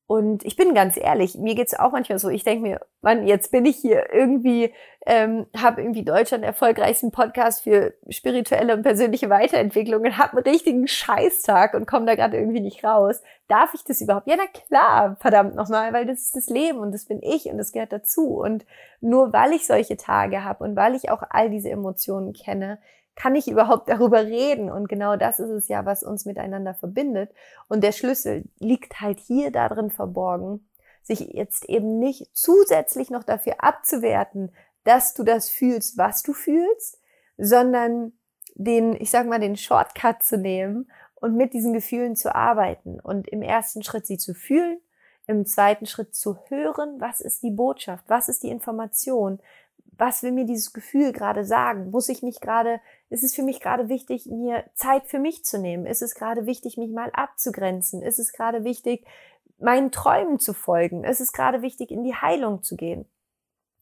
Und 0.06 0.44
ich 0.44 0.58
bin 0.58 0.74
ganz 0.74 0.98
ehrlich, 0.98 1.36
mir 1.36 1.56
geht's 1.56 1.74
auch 1.74 1.94
manchmal 1.94 2.20
so, 2.20 2.30
ich 2.30 2.44
denke 2.44 2.62
mir, 2.62 2.82
Mann, 3.02 3.26
jetzt 3.26 3.52
bin 3.52 3.66
ich 3.66 3.78
hier 3.78 4.14
irgendwie, 4.14 4.74
ähm, 5.06 5.48
habe 5.56 5.82
irgendwie 5.82 6.04
Deutschland 6.04 6.44
erfolgreichsten 6.44 7.12
Podcast 7.12 7.64
für 7.64 7.94
spirituelle 8.10 8.74
und 8.76 8.84
persönliche 8.84 9.30
Weiterentwicklung 9.30 10.04
und 10.04 10.18
habe 10.18 10.38
einen 10.38 10.46
richtigen 10.46 10.88
Scheißtag 10.88 11.74
und 11.74 11.88
komme 11.88 12.06
da 12.06 12.16
gerade 12.16 12.38
irgendwie 12.38 12.60
nicht 12.60 12.84
raus. 12.84 13.22
Darf 13.48 13.74
ich 13.74 13.86
das 13.86 14.02
überhaupt? 14.02 14.28
Ja, 14.28 14.36
na 14.38 14.48
klar, 14.48 15.16
verdammt 15.22 15.56
nochmal, 15.56 15.94
weil 15.94 16.06
das 16.06 16.20
ist 16.20 16.36
das 16.36 16.48
Leben 16.48 16.80
und 16.80 16.92
das 16.92 17.06
bin 17.06 17.22
ich 17.22 17.46
und 17.46 17.58
das 17.58 17.72
gehört 17.72 17.94
dazu. 17.94 18.40
Und 18.40 18.66
nur 19.00 19.32
weil 19.32 19.54
ich 19.54 19.66
solche 19.66 19.96
Tage 19.96 20.44
habe 20.44 20.66
und 20.66 20.76
weil 20.76 20.96
ich 20.96 21.12
auch 21.12 21.24
all 21.30 21.50
diese 21.50 21.70
Emotionen 21.70 22.34
kenne, 22.34 22.78
kann 23.16 23.36
ich 23.36 23.48
überhaupt 23.48 23.90
darüber 23.90 24.26
reden? 24.26 24.72
Und 24.72 24.90
genau 24.90 25.16
das 25.16 25.40
ist 25.40 25.50
es 25.50 25.68
ja, 25.68 25.86
was 25.86 26.04
uns 26.04 26.26
miteinander 26.26 26.74
verbindet. 26.74 27.32
Und 27.68 27.84
der 27.84 27.92
Schlüssel 27.92 28.46
liegt 28.60 29.02
halt 29.02 29.20
hier 29.20 29.52
darin 29.52 29.92
verborgen, 29.92 30.68
sich 31.02 31.20
jetzt 31.20 31.70
eben 31.70 32.00
nicht 32.00 32.30
zusätzlich 32.34 33.10
noch 33.10 33.24
dafür 33.24 33.56
abzuwerten, 33.64 34.52
dass 34.84 35.14
du 35.14 35.24
das 35.24 35.50
fühlst, 35.50 35.98
was 35.98 36.24
du 36.24 36.34
fühlst, 36.34 37.02
sondern 37.38 38.14
den, 38.56 38.94
ich 38.94 39.10
sag 39.12 39.28
mal, 39.28 39.40
den 39.40 39.58
Shortcut 39.58 40.24
zu 40.24 40.38
nehmen 40.38 40.90
und 41.16 41.36
mit 41.36 41.54
diesen 41.54 41.74
Gefühlen 41.74 42.16
zu 42.16 42.36
arbeiten 42.36 43.00
und 43.00 43.28
im 43.28 43.42
ersten 43.42 43.84
Schritt 43.84 44.06
sie 44.06 44.18
zu 44.18 44.34
fühlen, 44.34 44.80
im 45.26 45.46
zweiten 45.46 45.86
Schritt 45.86 46.14
zu 46.16 46.38
hören, 46.50 47.00
was 47.00 47.22
ist 47.22 47.44
die 47.44 47.52
Botschaft, 47.52 48.04
was 48.08 48.28
ist 48.28 48.44
die 48.44 48.50
Information, 48.50 49.40
was 49.98 50.24
will 50.24 50.32
mir 50.32 50.46
dieses 50.46 50.74
Gefühl 50.74 51.14
gerade 51.14 51.46
sagen? 51.46 51.92
Muss 51.92 52.10
ich 52.10 52.24
mich 52.24 52.42
gerade, 52.42 52.80
ist 53.14 53.24
es 53.24 53.36
für 53.36 53.44
mich 53.44 53.60
gerade 53.60 53.90
wichtig, 53.90 54.26
mir 54.26 54.64
Zeit 54.74 55.06
für 55.06 55.20
mich 55.20 55.46
zu 55.46 55.60
nehmen? 55.60 55.86
Ist 55.86 56.02
es 56.02 56.16
gerade 56.16 56.48
wichtig, 56.48 56.78
mich 56.78 56.90
mal 56.90 57.12
abzugrenzen? 57.14 58.02
Ist 58.02 58.18
es 58.18 58.34
gerade 58.34 58.64
wichtig, 58.64 59.06
meinen 59.60 59.92
Träumen 59.92 60.40
zu 60.40 60.52
folgen? 60.54 61.04
Ist 61.04 61.22
es 61.22 61.32
gerade 61.32 61.62
wichtig, 61.62 61.92
in 61.92 62.04
die 62.04 62.16
Heilung 62.16 62.64
zu 62.64 62.76
gehen? 62.76 63.06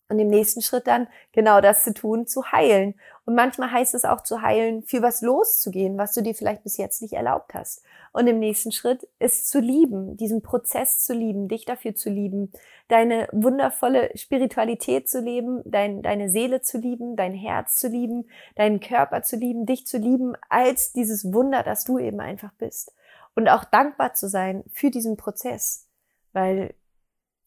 Und 0.10 0.20
im 0.20 0.28
nächsten 0.28 0.62
Schritt 0.62 0.86
dann 0.86 1.08
genau 1.32 1.62
das 1.62 1.86
zu 1.86 1.94
tun, 1.94 2.28
zu 2.28 2.52
heilen. 2.52 3.00
Und 3.25 3.36
manchmal 3.36 3.71
heißt 3.71 3.93
es 3.93 4.03
auch 4.03 4.23
zu 4.23 4.41
heilen, 4.41 4.81
für 4.84 5.03
was 5.03 5.21
loszugehen, 5.21 5.97
was 5.97 6.13
du 6.13 6.21
dir 6.21 6.34
vielleicht 6.34 6.63
bis 6.63 6.77
jetzt 6.77 7.03
nicht 7.03 7.13
erlaubt 7.13 7.53
hast. 7.53 7.84
Und 8.13 8.27
im 8.27 8.39
nächsten 8.39 8.71
Schritt 8.71 9.07
ist 9.19 9.49
zu 9.49 9.60
lieben, 9.60 10.17
diesen 10.17 10.41
Prozess 10.41 11.05
zu 11.05 11.13
lieben, 11.13 11.47
dich 11.47 11.65
dafür 11.65 11.93
zu 11.93 12.10
lieben, 12.10 12.51
deine 12.88 13.27
wundervolle 13.31 14.10
Spiritualität 14.17 15.07
zu 15.07 15.21
leben, 15.21 15.62
dein, 15.65 16.01
deine 16.01 16.29
Seele 16.29 16.62
zu 16.62 16.79
lieben, 16.79 17.15
dein 17.15 17.34
Herz 17.34 17.77
zu 17.77 17.88
lieben, 17.88 18.27
deinen 18.55 18.79
Körper 18.79 19.21
zu 19.21 19.36
lieben, 19.36 19.67
dich 19.67 19.86
zu 19.86 19.97
lieben 19.97 20.34
als 20.49 20.91
dieses 20.91 21.31
Wunder, 21.31 21.62
das 21.62 21.86
du 21.86 21.99
eben 21.99 22.19
einfach 22.19 22.53
bist. 22.53 22.93
Und 23.36 23.49
auch 23.49 23.63
dankbar 23.63 24.13
zu 24.13 24.27
sein 24.27 24.63
für 24.73 24.89
diesen 24.89 25.15
Prozess, 25.15 25.88
weil 26.34 26.73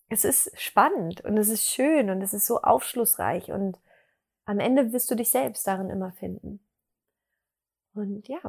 es 0.09 0.25
ist 0.25 0.53
spannend 0.59 1.23
und 1.23 1.37
es 1.37 1.49
ist 1.49 1.67
schön 1.67 2.11
und 2.11 2.23
es 2.23 2.33
ist 2.33 2.47
so 2.47 2.63
aufschlussreich 2.63 3.51
und 3.51 3.79
am 4.45 4.59
Ende 4.59 4.93
wirst 4.93 5.11
du 5.11 5.15
dich 5.15 5.31
selbst 5.31 5.67
darin 5.67 5.91
immer 5.91 6.13
finden. 6.13 6.61
Und 7.95 8.27
ja, 8.29 8.41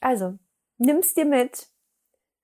also 0.00 0.38
nimm's 0.78 1.14
dir 1.14 1.24
mit, 1.24 1.68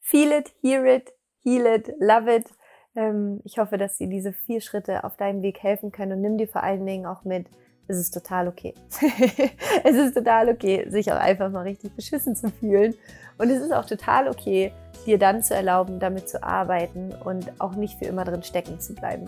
feel 0.01 0.33
it, 0.33 0.55
hear 0.61 0.85
it, 0.85 1.13
heal 1.43 1.67
it, 1.67 1.93
love 1.99 2.35
it. 2.35 2.51
Ähm, 2.95 3.41
ich 3.45 3.59
hoffe, 3.59 3.79
dass 3.79 3.97
dir 3.97 4.09
diese 4.09 4.33
vier 4.33 4.61
Schritte 4.61 5.05
auf 5.05 5.17
deinem 5.17 5.43
Weg 5.43 5.63
helfen 5.63 5.91
können 5.91 6.13
und 6.13 6.21
nimm 6.21 6.39
dir 6.39 6.49
vor 6.49 6.63
allen 6.63 6.85
Dingen 6.85 7.07
auch 7.07 7.25
mit, 7.25 7.47
es 7.89 7.97
ist 7.97 8.13
total 8.13 8.49
okay. 8.49 8.75
es 9.85 9.97
ist 9.97 10.15
total 10.15 10.51
okay, 10.51 10.89
sich 10.91 11.11
auch 11.11 11.19
einfach 11.19 11.51
mal 11.51 11.63
richtig 11.63 11.97
beschissen 11.97 12.37
zu 12.37 12.51
fühlen. 12.51 12.95
Und 13.39 13.51
es 13.51 13.63
ist 13.63 13.73
auch 13.73 13.87
total 13.87 14.29
okay, 14.29 14.73
dir 15.07 15.19
dann 15.19 15.43
zu 15.43 15.55
erlauben, 15.55 15.99
damit 15.99 16.29
zu 16.29 16.43
arbeiten 16.43 17.15
und 17.25 17.61
auch 17.61 17.75
nicht 17.75 17.99
für 17.99 18.05
immer 18.05 18.25
drin 18.25 18.43
stecken 18.43 18.79
zu 18.79 18.95
bleiben. 18.95 19.25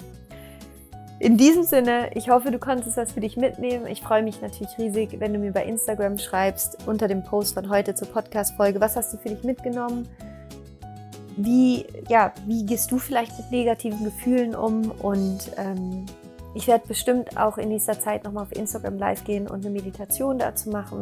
In 1.20 1.36
diesem 1.36 1.64
Sinne, 1.64 2.10
ich 2.14 2.30
hoffe, 2.30 2.50
du 2.50 2.58
konntest 2.58 2.96
was 2.96 3.12
für 3.12 3.20
dich 3.20 3.36
mitnehmen. 3.36 3.86
Ich 3.86 4.00
freue 4.00 4.22
mich 4.22 4.40
natürlich 4.40 4.78
riesig, 4.78 5.20
wenn 5.20 5.34
du 5.34 5.38
mir 5.38 5.52
bei 5.52 5.66
Instagram 5.66 6.16
schreibst 6.16 6.78
unter 6.86 7.08
dem 7.08 7.22
Post 7.22 7.52
von 7.52 7.68
heute 7.68 7.94
zur 7.94 8.08
Podcast-Folge. 8.08 8.80
Was 8.80 8.96
hast 8.96 9.12
du 9.12 9.18
für 9.18 9.28
dich 9.28 9.44
mitgenommen? 9.44 10.08
Wie, 11.36 11.84
ja, 12.08 12.32
wie 12.46 12.64
gehst 12.64 12.90
du 12.90 12.98
vielleicht 12.98 13.36
mit 13.36 13.50
negativen 13.50 14.02
Gefühlen 14.02 14.54
um? 14.54 14.90
Und 14.92 15.52
ähm, 15.58 16.06
ich 16.54 16.66
werde 16.66 16.88
bestimmt 16.88 17.36
auch 17.36 17.58
in 17.58 17.68
nächster 17.68 18.00
Zeit 18.00 18.24
nochmal 18.24 18.44
auf 18.44 18.52
Instagram 18.52 18.96
live 18.96 19.22
gehen 19.24 19.46
und 19.46 19.66
eine 19.66 19.74
Meditation 19.74 20.38
dazu 20.38 20.70
machen, 20.70 21.00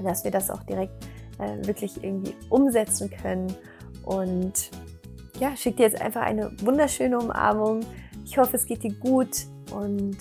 dass 0.00 0.22
wir 0.22 0.30
das 0.30 0.48
auch 0.48 0.62
direkt 0.62 0.94
äh, 1.40 1.66
wirklich 1.66 2.04
irgendwie 2.04 2.36
umsetzen 2.50 3.10
können. 3.10 3.52
Und 4.04 4.70
ja, 5.40 5.56
schick 5.56 5.76
dir 5.76 5.86
jetzt 5.86 6.00
einfach 6.00 6.22
eine 6.22 6.52
wunderschöne 6.60 7.18
Umarmung. 7.18 7.80
Ich 8.24 8.38
hoffe, 8.38 8.56
es 8.56 8.66
geht 8.66 8.82
dir 8.82 8.94
gut 8.94 9.46
und 9.72 10.16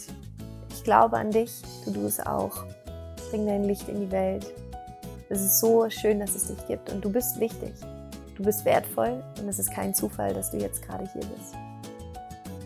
ich 0.70 0.84
glaube 0.84 1.18
an 1.18 1.32
dich. 1.32 1.62
Du 1.86 1.92
du 1.92 2.06
es 2.06 2.20
auch. 2.20 2.66
Bring 3.30 3.48
dein 3.48 3.64
Licht 3.64 3.88
in 3.88 4.02
die 4.02 4.12
Welt. 4.12 4.54
Es 5.30 5.42
ist 5.42 5.60
so 5.60 5.90
schön, 5.90 6.20
dass 6.20 6.36
es 6.36 6.48
dich 6.48 6.68
gibt 6.68 6.92
und 6.92 7.04
du 7.04 7.10
bist 7.10 7.40
wichtig. 7.40 7.74
Du 8.36 8.44
bist 8.44 8.66
wertvoll 8.66 9.24
und 9.40 9.48
es 9.48 9.58
ist 9.58 9.72
kein 9.72 9.94
Zufall, 9.94 10.34
dass 10.34 10.52
du 10.52 10.58
jetzt 10.58 10.82
gerade 10.84 11.10
hier 11.14 11.22
bist. 11.22 11.56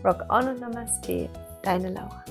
Rock 0.04 0.26
on 0.30 0.50
und 0.50 0.60
Namaste, 0.60 1.30
deine 1.62 1.90
Laura. 1.92 2.24